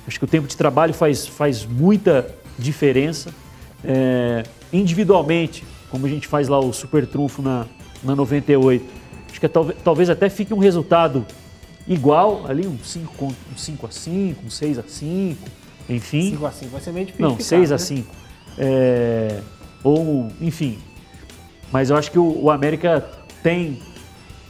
[0.07, 3.33] acho que o tempo de trabalho faz, faz muita diferença.
[3.85, 4.43] É,
[4.73, 7.65] individualmente, como a gente faz lá o super trunfo na,
[8.03, 8.85] na 98,
[9.31, 9.49] acho que é,
[9.85, 11.25] talvez até fique um resultado
[11.89, 15.49] igual, ali um 5 um 5 a 5, um 6 a 5,
[15.89, 16.31] enfim.
[16.31, 17.29] 5 a 5 vai ser meio difícil.
[17.29, 17.75] Não, 6 né?
[17.75, 18.15] a 5.
[18.59, 19.41] É,
[19.83, 20.79] ou, enfim,
[21.71, 23.07] mas eu acho que o, o América
[23.43, 23.81] tem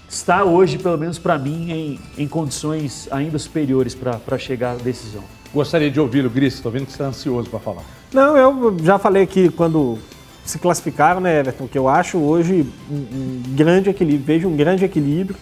[0.09, 5.23] está hoje, pelo menos para mim, em, em, condições ainda superiores para chegar à decisão.
[5.53, 7.83] Gostaria de ouvi-lo, Gris, estou vendo que você está ansioso para falar.
[8.13, 9.99] Não, eu já falei aqui quando
[10.45, 14.85] se classificaram, né, Everton, que eu acho hoje um, um grande equilíbrio, vejo um grande
[14.85, 15.39] equilíbrio.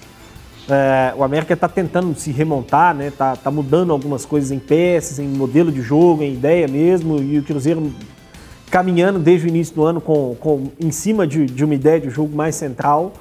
[0.68, 5.18] É, o América está tentando se remontar, né, tá, tá mudando algumas coisas em peças,
[5.20, 7.92] em modelo de jogo, em ideia mesmo, e o Cruzeiro
[8.68, 12.10] caminhando desde o início do ano com, com em cima de, de uma ideia de
[12.10, 13.12] jogo mais central.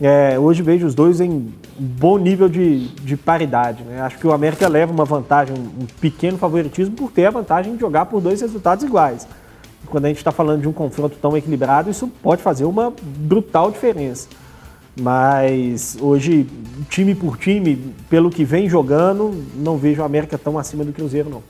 [0.00, 3.84] É, hoje vejo os dois em bom nível de, de paridade.
[3.84, 4.00] Né?
[4.00, 7.80] Acho que o América leva uma vantagem, um pequeno favoritismo por ter a vantagem de
[7.80, 9.28] jogar por dois resultados iguais.
[9.86, 13.70] Quando a gente está falando de um confronto tão equilibrado, isso pode fazer uma brutal
[13.70, 14.28] diferença.
[15.00, 16.46] Mas hoje,
[16.90, 21.30] time por time, pelo que vem jogando, não vejo o América tão acima do Cruzeiro,
[21.30, 21.42] não.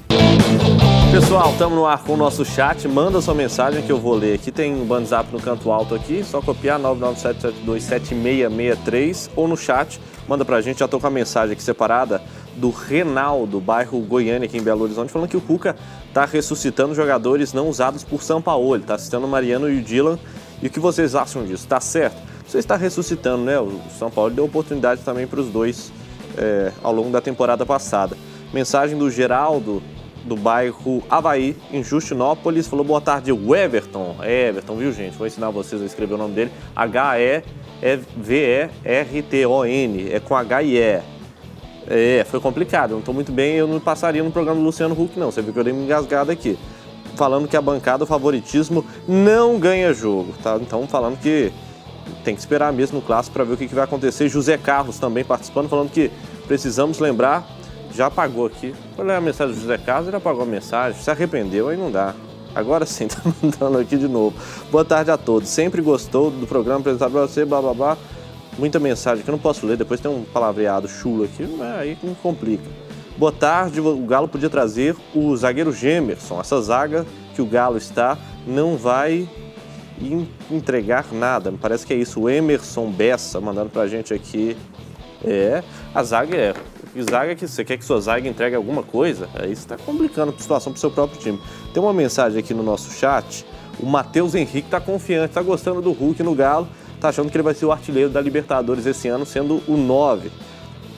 [1.11, 2.87] Pessoal, estamos no ar com o nosso chat.
[2.89, 4.51] Manda sua mensagem que eu vou ler aqui.
[4.51, 6.25] Tem um WhatsApp no canto alto aqui.
[6.25, 10.01] Só copiar 997727663 ou no chat.
[10.27, 10.79] Manda pra gente.
[10.79, 12.23] Já tô com a mensagem aqui separada
[12.57, 15.77] do Renaldo, bairro Goiânia, aqui em Belo Horizonte, falando que o Cuca
[16.15, 18.75] tá ressuscitando jogadores não usados por São Paulo.
[18.75, 20.19] Ele tá citando o Mariano e o Dylan.
[20.63, 21.67] E o que vocês acham disso?
[21.67, 22.32] Tá certo?
[22.53, 23.59] Você está ressuscitando, né?
[23.59, 25.91] O São Paulo deu oportunidade também para os dois
[26.37, 28.15] é, ao longo da temporada passada.
[28.53, 29.83] Mensagem do Geraldo
[30.27, 32.67] do bairro Havaí, em Justinópolis.
[32.69, 34.17] Falou boa tarde, o Everton.
[34.21, 35.17] É Everton, viu, gente?
[35.17, 36.53] Vou ensinar vocês a escrever o nome dele.
[36.77, 37.43] H-E-V-E-R-T-O-N.
[40.13, 41.01] É com H e E.
[41.87, 42.91] É, foi complicado.
[42.91, 45.31] Eu não estou muito bem, eu não passaria no programa do Luciano Huck, não.
[45.31, 46.59] Você viu que eu dei uma engasgada aqui.
[47.17, 50.59] Falando que a bancada, o favoritismo, não ganha jogo, tá?
[50.61, 51.51] Então, falando que
[52.25, 54.29] tem que esperar mesmo no clássico para ver o que, que vai acontecer.
[54.29, 56.11] José Carlos também participando, falando que
[56.47, 57.47] precisamos lembrar
[57.95, 58.75] já apagou aqui.
[58.97, 61.91] Vou ler a mensagem do José Carlos, ele apagou a mensagem, se arrependeu, aí não
[61.91, 62.15] dá.
[62.55, 64.37] Agora sim, tá mandando aqui de novo.
[64.71, 65.49] Boa tarde a todos.
[65.49, 67.99] Sempre gostou do programa apresentado para você, blá blá blá.
[68.59, 71.49] Muita mensagem que eu não posso ler, depois tem um palavreado chulo aqui,
[71.79, 72.65] aí me complica.
[73.17, 76.41] Boa tarde, o Galo podia trazer o zagueiro Gemerson.
[76.41, 79.29] Essa zaga que o Galo está não vai
[80.51, 81.53] entregar nada.
[81.61, 82.21] Parece que é isso.
[82.21, 84.57] O Emerson Bessa mandando pra gente aqui.
[85.25, 85.63] É,
[85.95, 86.55] a zaga é
[87.01, 90.39] zaga que você quer que sua zaga entregue alguma coisa, aí você está complicando a
[90.39, 91.41] situação para o seu próprio time.
[91.73, 93.47] Tem uma mensagem aqui no nosso chat.
[93.81, 97.43] O Matheus Henrique está confiante, está gostando do Hulk no Galo, está achando que ele
[97.43, 100.31] vai ser o artilheiro da Libertadores esse ano, sendo o 9.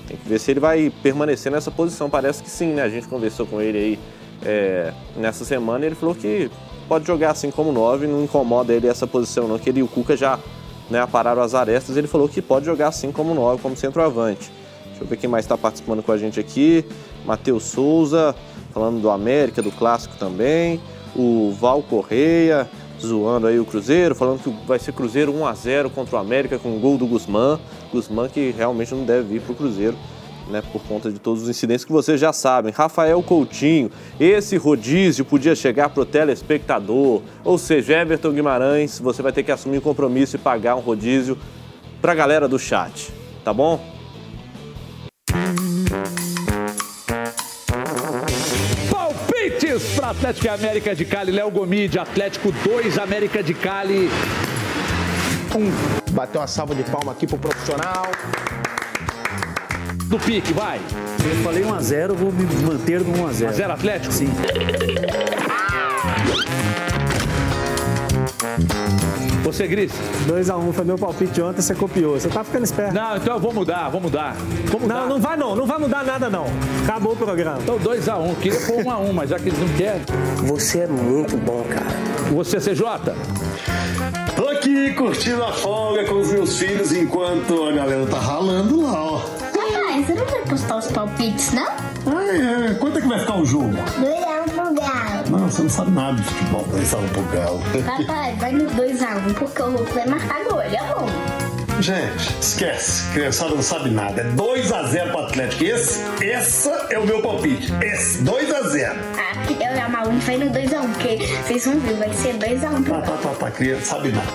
[0.09, 2.11] Tem que ver se ele vai permanecer nessa posição.
[2.11, 2.83] Parece que sim, né?
[2.83, 3.99] A gente conversou com ele aí
[4.45, 6.51] é, nessa semana e ele falou que
[6.85, 9.59] pode jogar assim como 9, não incomoda ele essa posição, não.
[9.59, 10.39] Que ele e o Cuca já
[10.91, 11.97] né, apararam as arestas.
[11.97, 14.51] Ele falou que pode jogar assim como 9, como centroavante.
[14.89, 16.85] Deixa eu ver quem mais está participando com a gente aqui.
[17.25, 18.35] Matheus Souza,
[18.73, 20.81] falando do América, do Clássico também.
[21.17, 22.69] O Val Correia,
[23.01, 26.59] zoando aí o Cruzeiro, falando que vai ser Cruzeiro 1 a 0 contra o América
[26.59, 27.59] com o gol do Guzmán.
[27.93, 29.97] Guzmán que realmente não deve vir para o Cruzeiro.
[30.51, 32.71] Né, por conta de todos os incidentes que vocês já sabem.
[32.71, 33.91] Rafael Coutinho,
[34.21, 39.51] esse rodízio podia chegar para o telespectador, ou seja, Everton Guimarães, você vai ter que
[39.51, 41.39] assumir um compromisso e pagar um rodízio
[42.03, 43.11] para a galera do chat,
[43.43, 43.81] tá bom?
[48.91, 51.33] Palpites para Atlético e América de Cali.
[51.33, 54.11] Léo Gomide, Atlético 2, América de Cali
[55.55, 55.59] 1.
[55.59, 55.73] Um.
[56.13, 58.07] Bateu uma salva de palma aqui pro profissional.
[60.05, 60.81] Do pique, vai.
[61.25, 63.51] Eu falei 1x0, vou me manter no 1x0.
[63.51, 64.13] 1x0 Atlético?
[64.13, 64.29] Sim.
[69.43, 69.93] Você, Gris?
[70.27, 72.19] 2x1 um, foi meu palpite ontem, você copiou.
[72.19, 72.95] Você tá ficando esperto.
[72.95, 74.37] Não, então eu vou mudar, vou mudar.
[74.67, 74.95] Vou mudar.
[74.95, 76.47] Não, não vai não, não vai mudar nada não.
[76.85, 77.59] Acabou o programa.
[77.63, 78.35] Então 2x1, um.
[78.35, 80.03] queria pôr 1x1, um, mas já que eles não querem.
[80.47, 81.87] Você é muito bom, cara.
[82.33, 82.85] Você, CJ?
[84.37, 89.03] Tô aqui curtindo a folga com os meus filhos enquanto a galera tá ralando lá,
[89.03, 89.34] ó.
[90.05, 91.65] Você não vai postar os palpites, não?
[91.65, 92.75] Ah, é.
[92.75, 93.73] Quanto é que vai ficar o jogo?
[93.73, 95.31] 2x1 pro Galo.
[95.31, 97.63] Não, você não sabe nada de futebol, 2x1 pro Galo.
[97.87, 101.09] Papai, vai no 2x1 porque o Hulk vai marcar gol, ele é bom.
[101.81, 103.11] Gente, esquece.
[103.15, 104.21] Criançada não sabe nada.
[104.21, 105.65] É 2x0 pro Atlético.
[105.65, 107.73] Esse, esse é o meu palpite.
[107.83, 108.97] Esse, 2x0.
[109.17, 112.85] Ah, eu e a Malu vai no 2x1, porque vocês vão ver, vai ser 2x1
[112.85, 113.51] pro Tá, tá, tá, tá.
[113.51, 114.29] Criança sabe nada.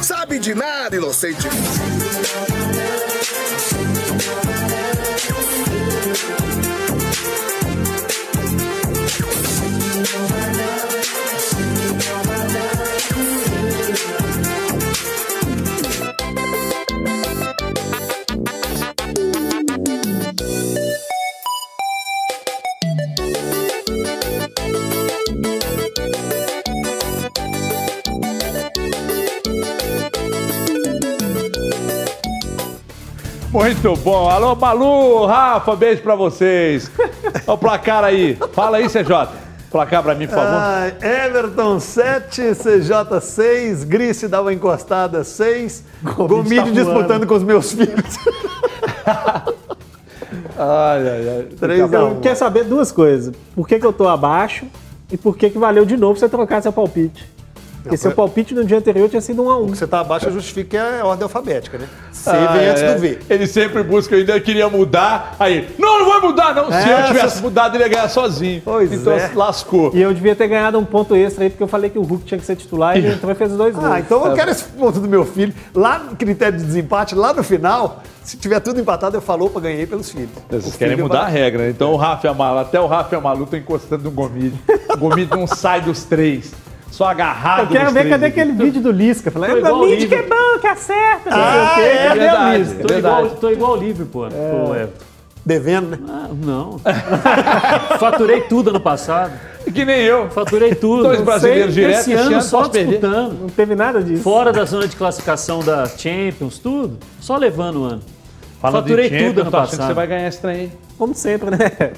[0.00, 1.48] Sabe de nada, inocente.
[33.56, 34.28] Muito bom.
[34.28, 36.90] Alô, Malu, Rafa, beijo pra vocês.
[37.46, 38.36] Olha o placar aí.
[38.52, 39.28] Fala aí, CJ.
[39.70, 40.58] Placar pra mim, por favor.
[40.60, 47.42] Ah, Everton 7, CJ 6, Grice dá uma encostada 6, Gomide tá disputando com os
[47.42, 48.18] meus filhos.
[50.58, 51.48] ai, ai, ai.
[51.58, 52.20] 3 a 1.
[52.20, 53.34] Quer saber duas coisas?
[53.54, 54.66] Por que, que eu tô abaixo
[55.10, 57.26] e por que, que valeu de novo você trocar seu palpite?
[57.86, 59.68] Porque seu palpite no dia anterior tinha sido um a um.
[59.68, 61.86] você está abaixo justifica que é a ordem alfabética, né?
[62.10, 62.94] C ah, vem antes é.
[62.94, 63.18] do V.
[63.30, 65.36] Ele sempre busca, eu ainda queria mudar.
[65.38, 66.72] Aí, não, não vai mudar, não.
[66.72, 68.60] É, Se eu tivesse mudado, ele ia ganhar sozinho.
[68.64, 69.30] Pois então é.
[69.34, 69.92] lascou.
[69.94, 72.24] E eu devia ter ganhado um ponto extra aí, porque eu falei que o Hulk
[72.24, 73.86] tinha que ser titular e ele entrou e fez os dois gols.
[73.86, 74.34] Ah, então eu é.
[74.34, 75.54] quero esse ponto do meu filho.
[75.72, 79.62] Lá no critério de desempate, lá no final, se tiver tudo empatado, eu falou para
[79.62, 80.30] ganhei pelos filhos.
[80.50, 81.70] Vocês querem mudar a regra, né?
[81.70, 84.60] Então o Rafa Amalu, até o Rafa Amalu tá encostando no Gomide.
[84.92, 86.52] O Gomide não sai dos três.
[86.90, 87.62] Só agarrado.
[87.62, 88.40] Eu quero ver cadê aqui.
[88.40, 89.30] aquele vídeo do Lisca.
[89.30, 91.30] Falei, o Gomide que é bom, que acerta.
[91.30, 92.84] Ah, é, é, cadê verdade, o Lisca?
[92.84, 94.26] Tô, igual, tô igual o livro, pô.
[94.26, 94.88] É.
[95.44, 95.98] Devendo, né?
[96.08, 96.80] Ah, não.
[98.00, 99.32] Faturei tudo ano passado.
[99.72, 100.28] Que nem eu.
[100.30, 101.04] Faturei tudo.
[101.04, 102.00] Dois brasileiros direto.
[102.00, 103.40] Esse ano só disputando.
[103.42, 104.24] Não teve nada disso.
[104.24, 106.98] Fora da zona de classificação da Champions, tudo.
[107.20, 108.02] Só levando o ano.
[108.60, 109.78] Falando Faturei de tudo ano passado.
[109.78, 110.72] que você vai ganhar esse trem aí.
[110.98, 111.92] Como sempre, né?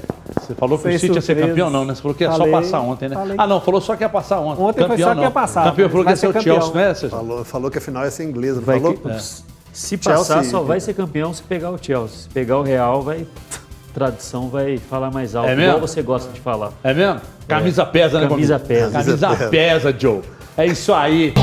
[0.49, 1.94] Você falou que o City ia ser campeão, não, né?
[1.94, 3.14] Você falou que ia falei, só passar ontem, né?
[3.14, 3.36] Falei.
[3.38, 4.62] Ah, não, falou só que ia passar ontem.
[4.62, 5.16] Ontem campeão, foi só não.
[5.16, 5.64] que ia passar.
[5.64, 6.94] Campeão falou que ia ser o Chelsea, né?
[6.94, 8.96] Falou, falou que a final ia ser inglesa, vai falou?
[8.96, 9.18] Que, é.
[9.74, 12.22] Se passar, Chelsea, só vai ser campeão se pegar o Chelsea.
[12.22, 13.26] Se pegar o Real, vai
[13.92, 15.72] tradição vai falar mais alto, é mesmo?
[15.72, 16.72] igual você gosta de falar.
[16.82, 17.20] É mesmo?
[17.46, 17.84] Camisa é.
[17.84, 18.26] pesa, né?
[18.26, 18.92] Camisa pesa.
[19.05, 20.22] Camisa pesa, Joe.
[20.57, 21.34] É isso aí.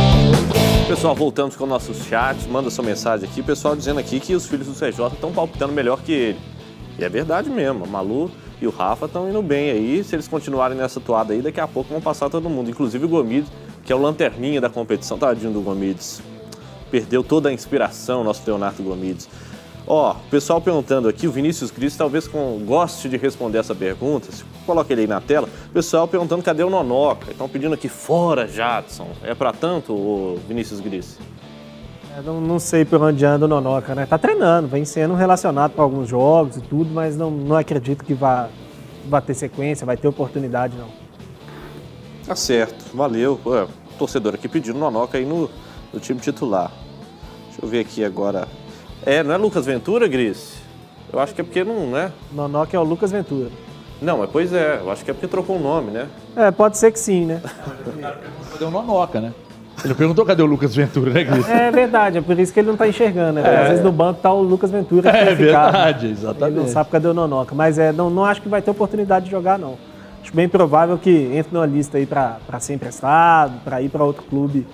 [0.88, 2.48] Pessoal, voltamos com o nosso chat.
[2.50, 3.44] Manda sua mensagem aqui.
[3.44, 6.40] Pessoal dizendo aqui que os filhos do CJ estão palpitando melhor que ele.
[6.98, 7.84] E é verdade mesmo.
[7.84, 8.32] A Malu
[8.66, 10.04] e o Rafa estão indo bem aí.
[10.04, 12.70] Se eles continuarem nessa toada aí, daqui a pouco vão passar todo mundo.
[12.70, 13.50] Inclusive o Gomides,
[13.84, 15.18] que é o lanterninha da competição.
[15.18, 16.22] Tadinho do Gomides.
[16.92, 19.30] Perdeu toda a inspiração, nosso Leonardo Gomides.
[19.88, 24.30] Ó, o pessoal perguntando aqui, o Vinícius Cris talvez com, goste de responder essa pergunta.
[24.66, 25.48] Coloca ele aí na tela.
[25.70, 27.32] O pessoal perguntando cadê o Nonoca.
[27.32, 29.10] Estão pedindo aqui fora, Jadson.
[29.24, 31.20] É para tanto, o Vinícius Gris?
[32.18, 34.06] É, não, não, sei por onde anda o Nonoca, né?
[34.06, 38.14] Tá treinando, vem sendo relacionado para alguns jogos e tudo, mas não, não acredito que
[38.14, 38.48] vá,
[39.10, 40.88] vá ter sequência, vai ter oportunidade, não.
[42.26, 43.38] Tá certo, valeu.
[43.46, 43.68] Ué,
[44.00, 45.50] torcedor aqui pedindo Nonoca aí no,
[45.92, 46.72] no time titular.
[47.48, 48.48] Deixa eu ver aqui agora.
[49.06, 50.56] É, não é Lucas Ventura, Gris?
[51.12, 52.14] Eu acho que é porque não, né?
[52.32, 53.50] Nonoca é o Lucas Ventura.
[54.02, 56.08] Não, mas pois é, eu acho que é porque trocou o nome, né?
[56.34, 57.42] É, pode ser que sim, né?
[58.54, 59.34] Cadê o Nonoca, né?
[59.84, 61.48] Ele perguntou cadê o Lucas Ventura, né, Cris?
[61.50, 63.48] É verdade, é por isso que ele não está enxergando, né?
[63.48, 63.62] É.
[63.62, 65.10] Às vezes no banco tá o Lucas Ventura.
[65.10, 66.58] É verdade, exatamente.
[66.58, 67.54] Ele não sabe cadê o Nonoca.
[67.54, 69.78] Mas é, não, não acho que vai ter oportunidade de jogar, não.
[70.24, 74.24] Acho bem provável que entre numa lista aí para ser emprestado, para ir para outro
[74.24, 74.66] clube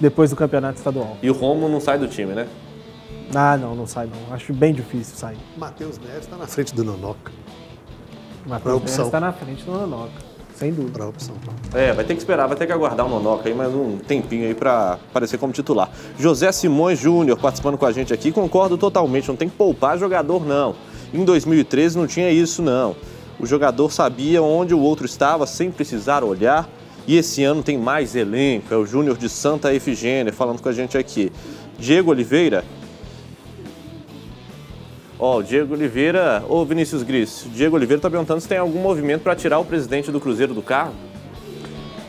[0.00, 1.16] depois do campeonato estadual.
[1.22, 2.46] E o Romo não sai do time, né?
[3.34, 4.34] Ah, não, não sai não.
[4.34, 5.36] Acho bem difícil sair.
[5.56, 7.30] Matheus Neves está na frente do Nonoca.
[8.46, 10.27] Matheus Neves está na frente do Nonoca.
[10.58, 10.92] Sem dúvida.
[10.98, 11.36] Pra opção.
[11.72, 14.44] É, vai ter que esperar, vai ter que aguardar o Nonoca aí mais um tempinho
[14.44, 15.88] aí para aparecer como titular.
[16.18, 20.44] José Simões Júnior participando com a gente aqui, concordo totalmente, não tem que poupar jogador
[20.44, 20.74] não.
[21.14, 22.96] Em 2013 não tinha isso não.
[23.38, 26.68] O jogador sabia onde o outro estava sem precisar olhar.
[27.06, 30.72] E esse ano tem mais elenco, é o Júnior de Santa Efigênia falando com a
[30.72, 31.32] gente aqui.
[31.78, 32.64] Diego Oliveira,
[35.18, 38.80] Ó, o Diego Oliveira, ô Vinícius Gris, o Diego Oliveira está perguntando se tem algum
[38.80, 40.92] movimento para tirar o presidente do Cruzeiro do carro.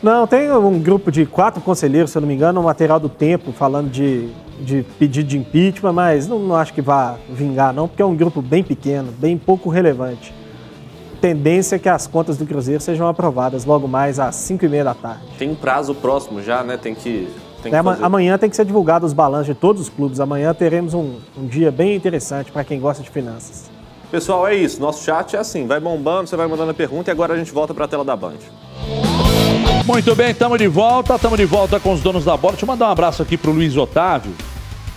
[0.00, 3.08] Não, tem um grupo de quatro conselheiros, se eu não me engano, um material do
[3.08, 4.30] tempo falando de,
[4.60, 8.16] de pedido de impeachment, mas não, não acho que vá vingar, não, porque é um
[8.16, 10.32] grupo bem pequeno, bem pouco relevante.
[11.20, 14.84] Tendência é que as contas do Cruzeiro sejam aprovadas logo mais às 5 e meia
[14.84, 15.22] da tarde.
[15.36, 16.78] Tem um prazo próximo já, né?
[16.78, 17.28] Tem que
[17.62, 20.20] tem é, amanhã tem que ser divulgado os balanços de todos os clubes.
[20.20, 23.70] Amanhã teremos um, um dia bem interessante para quem gosta de finanças.
[24.10, 24.80] Pessoal, é isso.
[24.80, 27.52] Nosso chat é assim, vai bombando, você vai mandando a pergunta e agora a gente
[27.52, 28.38] volta para a tela da Band.
[29.86, 32.52] Muito bem, estamos de volta, estamos de volta com os donos da bola.
[32.52, 34.32] Deixa eu mandar um abraço aqui para o Luiz Otávio,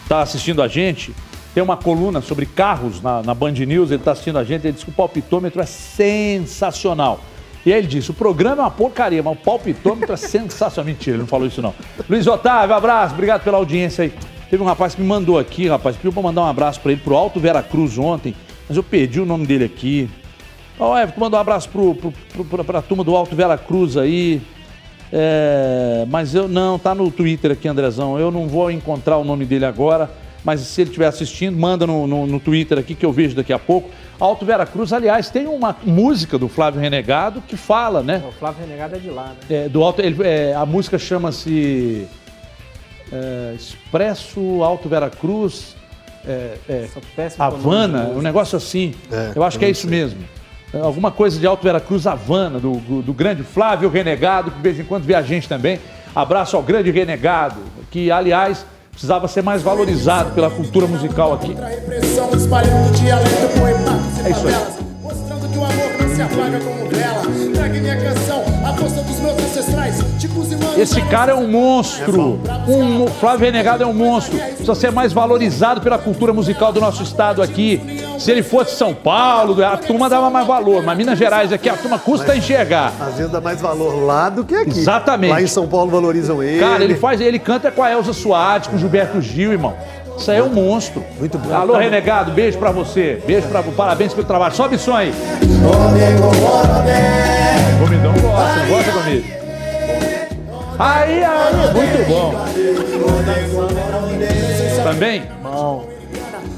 [0.04, 1.14] está assistindo a gente.
[1.54, 4.74] Tem uma coluna sobre carros na, na Band News, ele está assistindo a gente, ele
[4.74, 7.20] diz que o palpitômetro é sensacional.
[7.66, 10.86] E aí ele disse: o programa é uma porcaria, mas o palpitômetro é sensacional.
[10.86, 11.74] Mentira, ele não falou isso não.
[12.10, 14.14] Luiz Otávio, abraço, obrigado pela audiência aí.
[14.50, 17.02] Teve um rapaz que me mandou aqui, rapaz, pediu pra mandar um abraço para ele
[17.02, 18.36] pro Alto Vera Cruz ontem,
[18.68, 20.10] mas eu perdi o nome dele aqui.
[20.80, 23.98] Ó, oh, Everton, um abraço pro, pro, pro, pra, pra turma do Alto Vera Cruz
[23.98, 24.42] aí.
[25.12, 28.18] É, mas eu não, tá no Twitter aqui, Andrezão.
[28.20, 30.10] Eu não vou encontrar o nome dele agora,
[30.44, 33.54] mas se ele estiver assistindo, manda no, no, no Twitter aqui que eu vejo daqui
[33.54, 33.90] a pouco.
[34.20, 38.22] Alto Vera Cruz, aliás, tem uma música do Flávio Renegado que fala, né?
[38.28, 39.36] O Flávio Renegado é de lá, né?
[39.50, 42.08] É, do Alto, ele, é, a música chama-se
[43.12, 45.76] é, Expresso Alto Vera Cruz,
[46.26, 46.88] é, é
[47.38, 48.94] Havana, um negócio assim.
[49.12, 49.90] É, eu acho que é isso sei.
[49.90, 50.20] mesmo.
[50.74, 54.58] É, alguma coisa de Alto Vera Cruz, Havana, do, do, do grande Flávio Renegado, que
[54.58, 55.80] de vez em quando vê a gente também.
[56.16, 57.60] Abraço ao grande Renegado,
[57.92, 61.56] que, aliás, precisava ser mais valorizado pela cultura musical aqui.
[64.26, 64.56] É isso aí.
[65.02, 67.24] Mostrando que o amor não se apaga como vela.
[67.54, 72.40] Trague minha canção, a força dos meus ancestrais, os irmãos Esse cara é um monstro.
[72.68, 74.38] Um, o Flávio Renegado é um monstro.
[74.38, 78.03] Precisa ser mais valorizado pela cultura musical do nosso estado aqui.
[78.18, 80.84] Se ele fosse São Paulo, a turma dava mais valor.
[80.84, 82.94] Mas Minas Gerais aqui, a turma custa mas, enxergar.
[83.00, 84.80] Às vezes dá mais valor lá do que aqui.
[84.80, 85.32] Exatamente.
[85.32, 86.60] Lá em São Paulo valorizam ele.
[86.60, 89.76] Cara, ele faz, ele canta com a Elza Soares, com o Gilberto Gil, irmão.
[90.18, 91.04] Isso aí é um monstro.
[91.20, 91.54] Muito bom.
[91.54, 93.22] Alô, Renegado, beijo pra você.
[93.26, 94.54] Beijo pra Parabéns pelo trabalho.
[94.54, 95.14] Sobe som aí.
[97.80, 99.28] Comidão gosta, gosta comigo.
[100.80, 102.34] Aí, aí, muito bom.
[104.84, 105.24] Também?
[105.42, 105.93] Bom.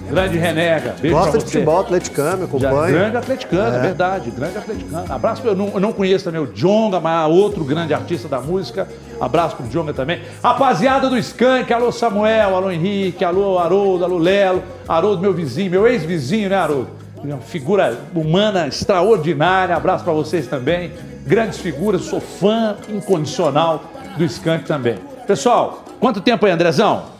[0.08, 0.96] Grande Renega.
[1.02, 2.92] Beijo Gosta de futebol, atleticano, acompanha.
[2.92, 3.82] grande atleticano, é.
[3.82, 4.32] verdade.
[4.32, 5.14] Grande atleticano.
[5.14, 8.88] Abraço, eu não, eu não conheço também o Jonga, mas outro grande artista da música.
[9.20, 10.22] Abraço pro Jonga também.
[10.44, 14.64] Rapaziada do Skank, alô Samuel, alô Henrique, alô Haroldo, alô Lelo.
[14.88, 16.90] Haroldo, meu vizinho, meu ex-vizinho, né, Haroldo?
[17.24, 19.76] Uma figura humana extraordinária.
[19.76, 20.92] Abraço para vocês também.
[21.26, 23.84] Grandes figuras, sou fã incondicional
[24.16, 24.98] do Skank também.
[25.26, 27.16] Pessoal, quanto tempo aí, Andrezão?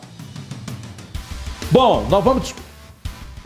[1.72, 2.54] Bom, nós vamos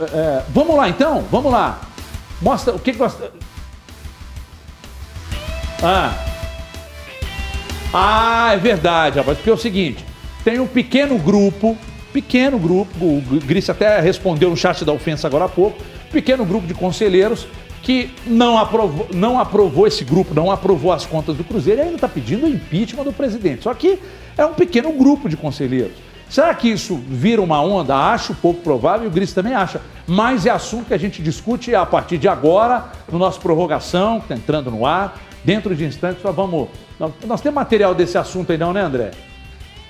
[0.05, 1.81] é, vamos lá então, vamos lá.
[2.41, 3.15] Mostra o que, nós.
[5.83, 6.13] Ah.
[7.93, 9.37] Ah, é verdade, rapaz.
[9.37, 10.05] Porque é o seguinte:
[10.43, 11.77] tem um pequeno grupo,
[12.13, 15.81] pequeno grupo, o Gris até respondeu no chat da ofensa agora há pouco,
[16.11, 17.47] pequeno grupo de conselheiros
[17.81, 21.95] que não aprovou, não aprovou esse grupo, não aprovou as contas do Cruzeiro e ainda
[21.95, 23.63] está pedindo o impeachment do presidente.
[23.63, 23.97] Só que
[24.37, 25.93] é um pequeno grupo de conselheiros.
[26.31, 27.93] Será que isso vira uma onda?
[27.93, 29.81] Acho pouco provável e o Gris também acha.
[30.07, 34.27] Mas é assunto que a gente discute a partir de agora, no nosso prorrogação, que
[34.31, 35.19] está entrando no ar.
[35.43, 36.69] Dentro de instantes, nós vamos.
[36.97, 39.11] Nós, temos material desse assunto aí, não, né, André?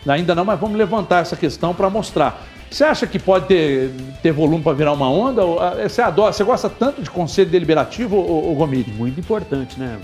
[0.07, 2.43] Ainda não, mas vamos levantar essa questão para mostrar.
[2.71, 3.91] Você acha que pode ter,
[4.23, 5.43] ter volume para virar uma onda?
[5.43, 8.91] Ah, você adora, você gosta tanto de conselho deliberativo, ô, ô Gomide?
[8.91, 9.99] Muito importante, né?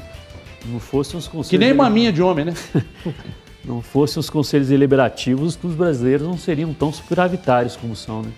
[0.68, 1.50] Não fossem os conselhos.
[1.50, 2.54] Que nem maminha de homem, né?
[3.68, 8.32] não fossem os conselhos deliberativos, os brasileiros não seriam tão superavitários como são, né?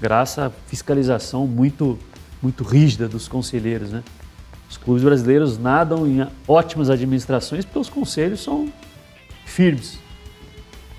[0.00, 1.96] Graças à fiscalização muito,
[2.42, 4.02] muito rígida dos conselheiros, né?
[4.68, 8.68] Os clubes brasileiros nadam em ótimas administrações porque os conselhos são
[9.46, 9.98] firmes.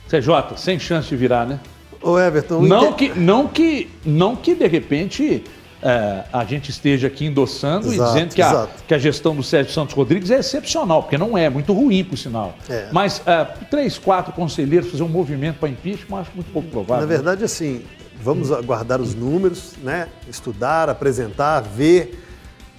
[0.07, 1.59] CJ, sem chance de virar, né?
[2.01, 2.61] O Everton.
[2.61, 5.43] Não, que, não, que, não que de repente
[5.85, 9.43] é, a gente esteja aqui endossando exato, e dizendo que a, que a gestão do
[9.43, 12.55] Sérgio Santos Rodrigues é excepcional, porque não é, muito ruim, por sinal.
[12.67, 12.89] É.
[12.91, 17.05] Mas é, três, quatro conselheiros fazer um movimento para impeachment, acho muito pouco provável.
[17.05, 17.83] Na verdade, assim,
[18.19, 20.07] vamos aguardar os números, né?
[20.27, 22.19] estudar, apresentar, ver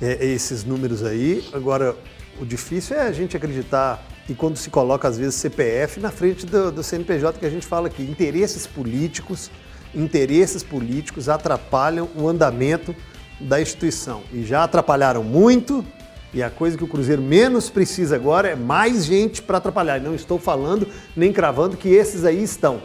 [0.03, 1.45] é, esses números aí.
[1.53, 1.95] Agora,
[2.41, 6.45] o difícil é a gente acreditar e quando se coloca, às vezes, CPF na frente
[6.45, 9.49] do, do CNPJ que a gente fala aqui, interesses políticos
[9.97, 12.95] interesses políticos atrapalham o andamento
[13.41, 14.23] da instituição.
[14.33, 15.85] E já atrapalharam muito,
[16.33, 20.01] e a coisa que o Cruzeiro menos precisa agora é mais gente para atrapalhar.
[20.01, 20.87] Não estou falando
[21.17, 22.83] nem cravando que esses aí estão.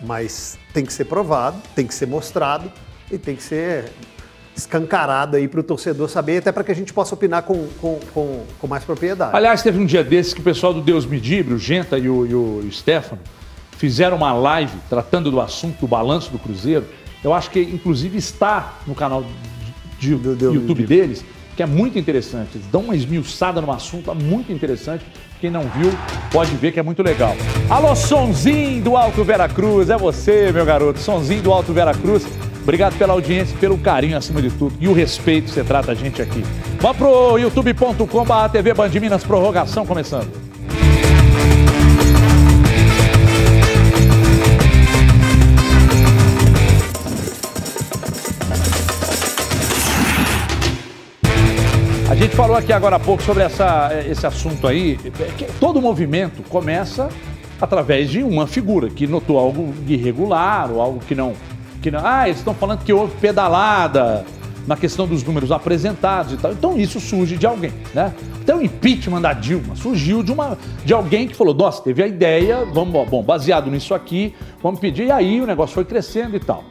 [0.00, 2.70] Mas tem que ser provado, tem que ser mostrado
[3.10, 3.92] e tem que ser
[4.56, 7.98] escancarado aí para o torcedor saber, até para que a gente possa opinar com, com,
[8.12, 9.36] com, com, mais propriedade.
[9.36, 12.26] Aliás, teve um dia desses que o pessoal do Deus Medibre, o Genta e o,
[12.26, 13.20] e o Stefano,
[13.76, 16.86] fizeram uma live tratando do assunto do balanço do Cruzeiro.
[17.22, 19.24] Eu acho que inclusive está no canal
[19.98, 21.24] de, de, de YouTube deles,
[21.56, 22.50] que é muito interessante.
[22.56, 25.04] Eles dão uma esmiuçada no assunto, é muito interessante.
[25.40, 25.92] Quem não viu,
[26.32, 27.36] pode ver que é muito legal.
[27.68, 30.98] Alô, Sonzinho do Alto Veracruz, é você, meu garoto.
[30.98, 32.26] Sonzinho do Alto Veracruz.
[32.62, 35.94] Obrigado pela audiência, pelo carinho acima de tudo e o respeito que você trata a
[35.94, 36.42] gente aqui.
[36.80, 40.53] Vamos pro youtube.com.br TV Band Minas Prorrogação começando.
[52.24, 54.96] Gente falou aqui agora há pouco sobre essa, esse assunto aí.
[55.36, 57.10] Que todo movimento começa
[57.60, 61.34] através de uma figura que notou algo irregular ou algo que não.
[61.82, 64.24] Que não ah, eles estão falando que houve pedalada
[64.66, 66.52] na questão dos números apresentados e tal.
[66.52, 68.14] Então isso surge de alguém, né?
[68.42, 72.06] Então o impeachment da Dilma surgiu de, uma, de alguém que falou, nossa, teve a
[72.06, 76.40] ideia, vamos, bom, baseado nisso aqui, vamos pedir, e aí o negócio foi crescendo e
[76.40, 76.64] tal.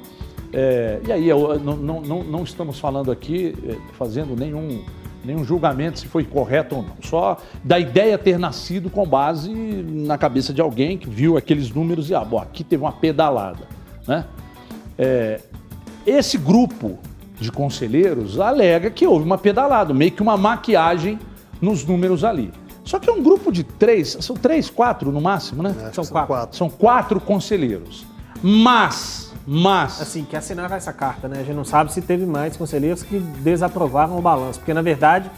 [0.52, 3.56] É, e aí eu, não, não, não estamos falando aqui,
[3.98, 4.82] fazendo nenhum
[5.24, 6.96] nenhum julgamento se foi correto ou não.
[7.02, 12.10] Só da ideia ter nascido com base na cabeça de alguém que viu aqueles números
[12.10, 13.68] e, ah, bom, aqui teve uma pedalada.
[14.08, 14.26] Né?
[14.98, 15.40] É,
[16.06, 17.00] esse grupo
[17.40, 21.20] de conselheiros alega que houve uma pedalada, meio que uma maquiagem
[21.62, 22.52] nos números ali.
[22.84, 25.74] Só que é um grupo de três, são três, quatro no máximo, né?
[25.78, 26.28] É, são, são quatro.
[26.28, 26.58] quatro.
[26.58, 28.06] São quatro conselheiros.
[28.42, 30.02] Mas mas.
[30.02, 31.40] Assim, que assinaram essa carta, né?
[31.40, 34.60] A gente não sabe se teve mais conselheiros que desaprovaram o balanço.
[34.60, 35.30] Porque, na verdade,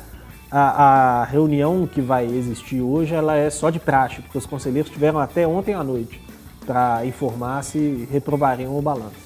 [0.51, 4.91] a, a, reunião que vai existir hoje ela é só de praxe, porque os conselheiros
[4.91, 6.22] tiveram até ontem à noite
[6.66, 9.26] para informar se reprovariam o balanço.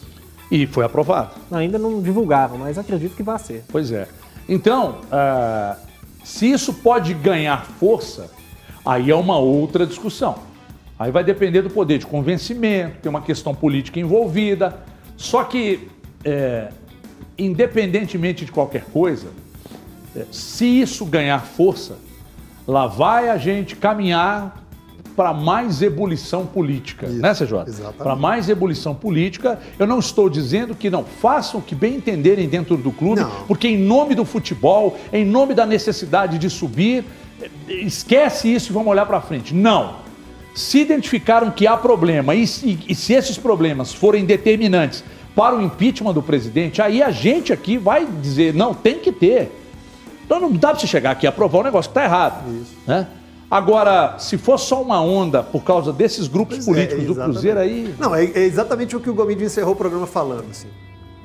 [0.52, 1.32] E foi aprovado.
[1.52, 3.64] Ainda não divulgaram, mas acredito que vai ser.
[3.72, 4.08] Pois é.
[4.48, 5.76] Então, uh,
[6.24, 8.32] se isso pode ganhar força,
[8.86, 10.49] aí é uma outra discussão.
[11.00, 14.78] Aí vai depender do poder de convencimento, tem uma questão política envolvida.
[15.16, 15.88] Só que,
[16.26, 16.68] é,
[17.38, 19.30] independentemente de qualquer coisa,
[20.14, 21.98] é, se isso ganhar força,
[22.68, 24.62] lá vai a gente caminhar
[25.16, 27.94] para mais ebulição política, Isso, né, CJ?
[27.98, 29.60] Para mais ebulição política.
[29.78, 33.30] Eu não estou dizendo que não façam o que bem entenderem dentro do clube, não.
[33.46, 37.06] porque em nome do futebol, em nome da necessidade de subir,
[37.68, 39.54] esquece isso e vamos olhar para frente.
[39.54, 40.09] Não.
[40.54, 45.04] Se identificaram que há problema e, e, e se esses problemas forem determinantes
[45.36, 49.52] para o impeachment do presidente, aí a gente aqui vai dizer, não, tem que ter.
[50.26, 52.44] Então não dá para você chegar aqui e aprovar um negócio que está errado.
[52.62, 52.76] Isso.
[52.86, 53.08] Né?
[53.50, 57.16] Agora, se for só uma onda por causa desses grupos pois é, políticos é, do
[57.16, 57.96] Cruzeiro aí.
[57.98, 60.46] Não, é, é, exatamente o que o Gomide encerrou o programa falando.
[60.52, 60.68] Assim.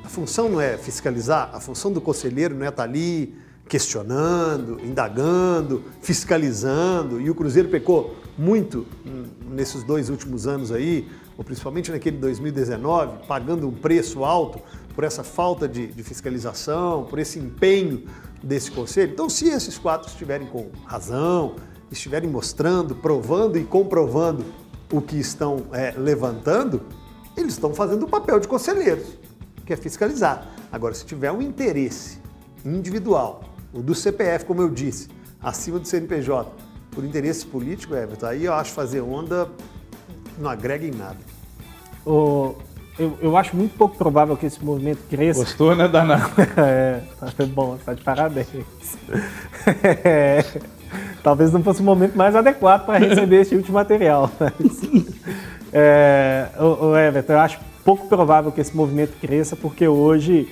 [0.03, 3.35] A função não é fiscalizar, a função do conselheiro não é estar tá ali
[3.69, 7.21] questionando, indagando, fiscalizando.
[7.21, 8.87] E o Cruzeiro pecou muito
[9.51, 14.61] nesses dois últimos anos aí, ou principalmente naquele 2019, pagando um preço alto
[14.95, 18.05] por essa falta de, de fiscalização, por esse empenho
[18.43, 19.13] desse conselho.
[19.13, 21.57] Então, se esses quatro estiverem com razão,
[21.91, 24.45] estiverem mostrando, provando e comprovando
[24.93, 26.83] o que estão é, levantando,
[27.37, 29.19] eles estão fazendo o papel de conselheiros,
[29.65, 30.49] que é fiscalizar.
[30.71, 32.19] Agora, se tiver um interesse
[32.65, 35.09] individual, o do CPF, como eu disse,
[35.43, 36.53] acima do CNPJ,
[36.95, 39.49] por interesse político, Everton, aí eu acho fazer onda
[40.39, 41.19] não agrega em nada.
[42.07, 42.55] O,
[42.99, 45.41] eu, eu acho muito pouco provável que esse movimento cresça.
[45.41, 46.31] Gostou, né, Danado?
[46.57, 48.47] é, tá bom, tá de parabéns.
[50.05, 50.45] É,
[51.23, 54.31] talvez não fosse o momento mais adequado para receber esse último material.
[54.39, 54.83] Mas,
[55.73, 60.49] é, o, o Everton, eu acho pouco provável que esse movimento cresça, porque hoje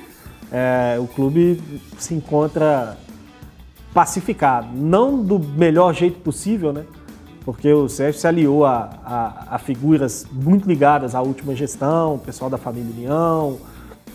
[0.50, 1.62] é, o clube
[1.98, 2.96] se encontra
[3.92, 4.68] pacificado.
[4.74, 6.84] Não do melhor jeito possível, né?
[7.44, 12.18] porque o Sérgio se aliou a, a, a, figuras muito ligadas à última gestão, o
[12.18, 13.58] pessoal da família União,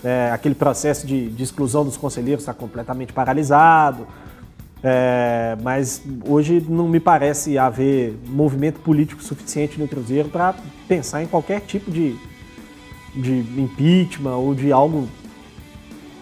[0.02, 4.06] é, aquele processo de, de, exclusão dos conselheiros está completamente paralisado,
[4.82, 10.54] é, mas hoje não me parece haver movimento político suficiente no Cruzeiro para
[10.86, 12.16] pensar em qualquer tipo de,
[13.14, 15.08] de impeachment ou de algo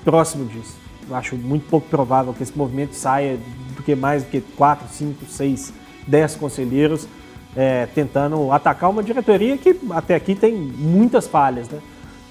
[0.05, 0.86] próximo disso.
[1.09, 3.39] Eu acho muito pouco provável que esse movimento saia
[3.77, 5.73] do que mais do que quatro, cinco, seis
[6.07, 7.09] 10 conselheiros
[7.57, 11.81] é, tentando atacar uma diretoria que até aqui tem muitas falhas, né?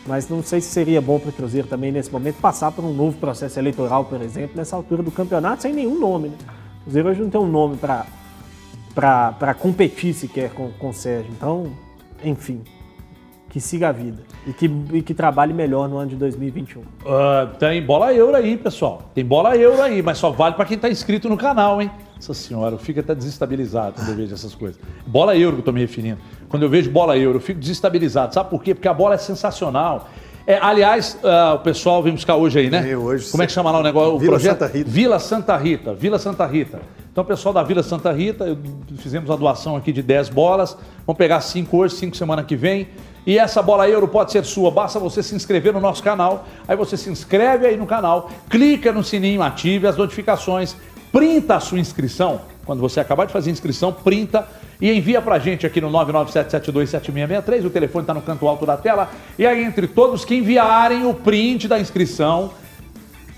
[0.08, 2.94] Mas não sei se seria bom para o Cruzeiro também, nesse momento, passar por um
[2.94, 6.30] novo processo eleitoral, por exemplo, nessa altura do campeonato, sem nenhum nome.
[6.30, 6.36] Né?
[6.82, 7.76] O Cruzeiro hoje não tem um nome
[8.94, 11.32] para competir sequer com, com o Sérgio.
[11.36, 11.72] Então,
[12.24, 12.62] enfim,
[13.56, 16.82] que siga a vida e que, e que trabalhe melhor no ano de 2021.
[16.82, 19.10] Uh, ah, tem bola euro aí, pessoal.
[19.16, 21.90] Tem bola euro aí, mas só vale para quem está inscrito no canal, hein?
[22.16, 24.78] Nossa senhora, eu fico até desestabilizado quando eu vejo essas coisas.
[25.08, 26.18] Bola euro que eu estou me referindo.
[26.50, 28.34] Quando eu vejo bola euro, eu fico desestabilizado.
[28.34, 28.76] Sabe por quê?
[28.76, 30.10] Porque a bola é sensacional.
[30.46, 32.98] É, aliás, uh, o pessoal vem buscar hoje aí, né?
[32.98, 34.16] hoje, Como é que chama lá o negócio?
[34.16, 34.60] O Vila projeto?
[34.60, 34.90] Santa Rita.
[34.90, 35.94] Vila Santa Rita.
[35.94, 36.82] Vila Santa Rita.
[37.10, 38.46] Então, o pessoal da Vila Santa Rita,
[38.98, 40.78] fizemos a doação aqui de 10 bolas.
[41.08, 42.90] Vamos pegar 5 hoje, 5 semana que vem.
[43.26, 44.70] E essa bola euro pode ser sua.
[44.70, 46.46] Basta você se inscrever no nosso canal.
[46.68, 50.76] Aí você se inscreve aí no canal, clica no sininho, ative as notificações,
[51.12, 54.48] printa a sua inscrição quando você acabar de fazer a inscrição, printa
[54.82, 57.66] e envia pra gente aqui no 997727663.
[57.66, 59.10] O telefone está no canto alto da tela.
[59.38, 62.52] E aí, entre todos que enviarem o print da inscrição,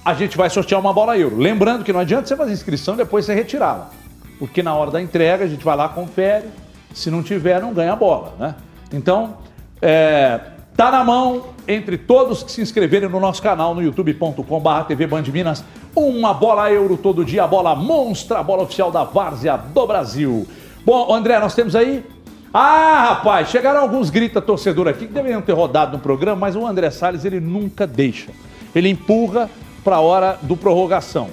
[0.03, 1.38] a gente vai sortear uma bola euro.
[1.38, 3.91] Lembrando que não adianta você fazer inscrição e depois você retirá-la.
[4.39, 6.45] Porque na hora da entrega a gente vai lá, confere.
[6.93, 8.55] Se não tiver, não ganha a bola, né?
[8.93, 9.38] Então,
[9.81, 10.39] é,
[10.75, 15.23] tá na mão entre todos que se inscreverem no nosso canal no youtube.com.br TV Band
[15.23, 15.63] Minas
[15.95, 20.47] uma bola euro todo dia, a bola monstra, a bola oficial da Várzea do Brasil.
[20.85, 22.05] Bom, André, nós temos aí.
[22.53, 26.65] Ah, rapaz, chegaram alguns grita torcedor aqui que deveriam ter rodado no programa, mas o
[26.65, 28.31] André Salles ele nunca deixa.
[28.75, 29.49] Ele empurra
[29.83, 31.29] para a hora do prorrogação.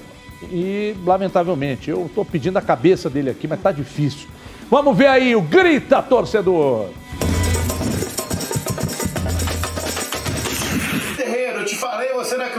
[0.50, 4.28] E, lamentavelmente, eu estou pedindo a cabeça dele aqui, mas tá difícil.
[4.70, 6.88] Vamos ver aí o grita torcedor.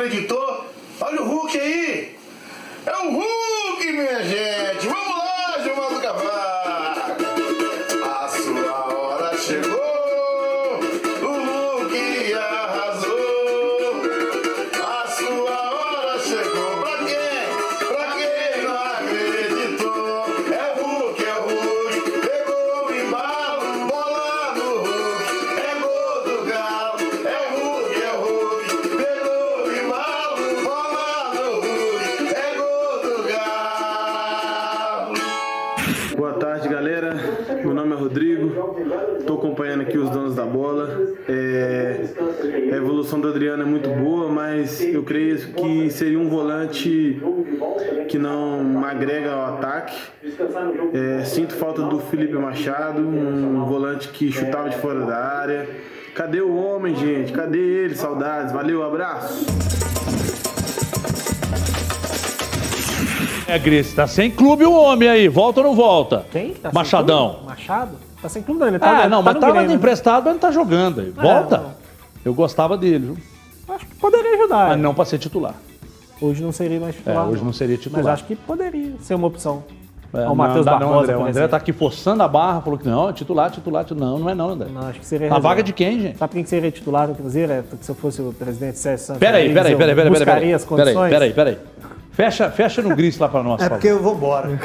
[0.06, 0.66] Acreditou?
[1.02, 2.16] Olha o Hulk aí!
[2.86, 4.88] É o Hulk, minha gente!
[4.88, 5.25] Vamos lá,
[42.76, 47.18] A evolução do Adriano é muito boa, mas eu creio que seria um volante
[48.10, 49.96] que não agrega ao ataque.
[50.94, 51.24] É...
[51.24, 55.70] Sinto falta do Felipe Machado, um volante que chutava de fora da área.
[56.14, 57.32] Cadê o homem, gente?
[57.32, 57.96] Cadê ele?
[57.96, 58.52] Saudades.
[58.52, 59.46] Valeu, abraço.
[63.48, 65.30] É, Gris, tá sem clube o homem aí.
[65.30, 66.26] Volta ou não volta?
[66.30, 66.54] Quem?
[66.56, 67.40] Tá Machadão.
[67.46, 67.96] Machado?
[68.22, 70.40] Tá sem clube não, ele tá Ah, não, tá mas tava Grêmio, emprestado, mas não
[70.40, 71.14] tá jogando aí.
[71.18, 71.58] É, Volta.
[71.60, 71.85] não.
[72.26, 73.18] Eu gostava dele, viu?
[73.70, 74.70] Acho que poderia ajudar.
[74.70, 75.54] Mas não pra ser titular.
[76.20, 77.30] Hoje não seria mais É, titular.
[77.30, 78.04] hoje não seria titular.
[78.04, 79.64] Mas acho que poderia ser uma opção.
[80.14, 81.14] É, Ao Matheus não, dá Barbosa, não, André.
[81.14, 81.50] por O André exemplo.
[81.50, 84.10] tá aqui forçando a barra, falou que não, titular, titular, titular.
[84.12, 84.70] Não, não é não, André.
[84.74, 85.50] Não, acho que seria A reserva.
[85.50, 86.18] vaga de quem, gente?
[86.18, 87.52] Sabe quem seria titular do Cruzeiro?
[87.52, 89.20] É, se eu fosse o presidente Sérgio Santos.
[89.20, 90.26] Peraí, Rodrigues, peraí, eu peraí, peraí, peraí.
[90.26, 91.10] Buscaria as Peraí, condições.
[91.12, 91.58] peraí, peraí.
[92.16, 94.58] Fecha, fecha no Gris lá pra nós, É por porque eu vou embora.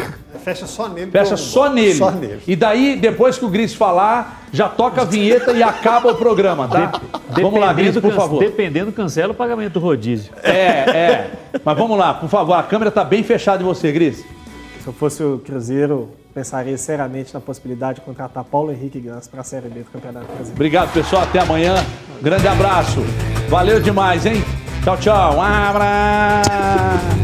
[0.45, 1.11] Fecha só nele.
[1.11, 1.95] Fecha só nele.
[1.95, 2.41] Só nele.
[2.47, 6.69] E daí, depois que o Gris falar, já toca a vinheta e acaba o programa,
[6.69, 6.93] tá?
[7.31, 8.39] Vamos lá, Gris, por favor.
[8.39, 10.33] Dependendo, cancela o pagamento do rodízio.
[10.45, 11.31] É, é.
[11.65, 12.55] Mas vamos lá, por favor.
[12.55, 14.19] A câmera tá bem fechada em você, Gris.
[14.19, 19.41] Se eu fosse o Cruzeiro, pensaria seriamente na possibilidade de contratar Paulo Henrique Gans para
[19.41, 20.55] a Série B do Campeonato Brasileiro.
[20.55, 21.23] Obrigado, pessoal.
[21.25, 21.75] Até amanhã.
[22.23, 23.01] Grande abraço.
[23.49, 24.43] Valeu demais, hein?
[24.85, 25.35] Tchau, tchau.
[25.37, 27.20] Um abraço.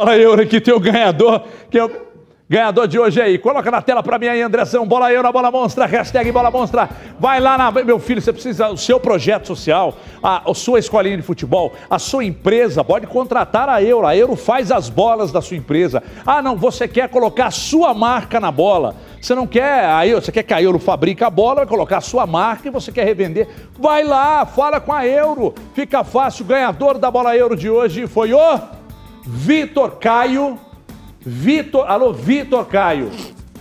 [0.00, 1.90] Bola Euro aqui, tem o ganhador, que é o
[2.48, 3.36] ganhador de hoje aí.
[3.36, 4.88] Coloca na tela pra mim aí, Andressão.
[4.88, 6.88] Bola Euro, bola monstra, hashtag bola monstra.
[7.18, 7.70] Vai lá na.
[7.70, 8.70] Meu filho, você precisa.
[8.70, 13.68] O seu projeto social, a, a sua escolinha de futebol, a sua empresa pode contratar
[13.68, 14.06] a Euro.
[14.06, 16.02] A Euro faz as bolas da sua empresa.
[16.24, 18.96] Ah, não, você quer colocar a sua marca na bola.
[19.20, 22.00] Você não quer, aí você quer que a Euro fabrique a bola, vai colocar a
[22.00, 23.48] sua marca e você quer revender.
[23.78, 25.54] Vai lá, fala com a Euro.
[25.74, 26.46] Fica fácil.
[26.46, 28.79] O ganhador da bola Euro de hoje foi o
[29.32, 30.58] Vitor Caio.
[31.20, 33.10] Vitor, alô, Vitor Caio.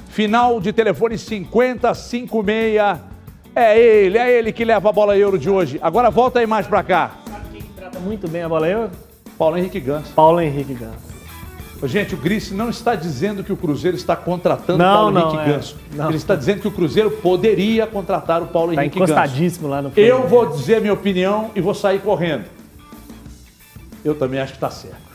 [0.10, 3.00] Final de telefone 5056.
[3.56, 5.80] É ele, é ele que leva a bola euro de hoje.
[5.82, 7.12] Agora volta a imagem pra cá.
[7.76, 8.92] Trata muito bem a bola Euro?
[9.38, 10.12] Paulo Henrique Ganso.
[10.14, 11.10] Paulo Henrique Gans.
[11.84, 15.30] Gente, o Gris não está dizendo que o Cruzeiro está contratando Não, o Paulo não,
[15.30, 15.54] Henrique é.
[15.54, 15.78] Ganso.
[15.94, 16.08] Não.
[16.08, 19.14] Ele está dizendo que o Cruzeiro poderia contratar o Paulo Tá Henrique Ganso.
[19.14, 22.46] encostadíssimo lá no Eu vou dizer minha opinião e vou sair correndo.
[24.04, 25.09] Eu também acho que está certo.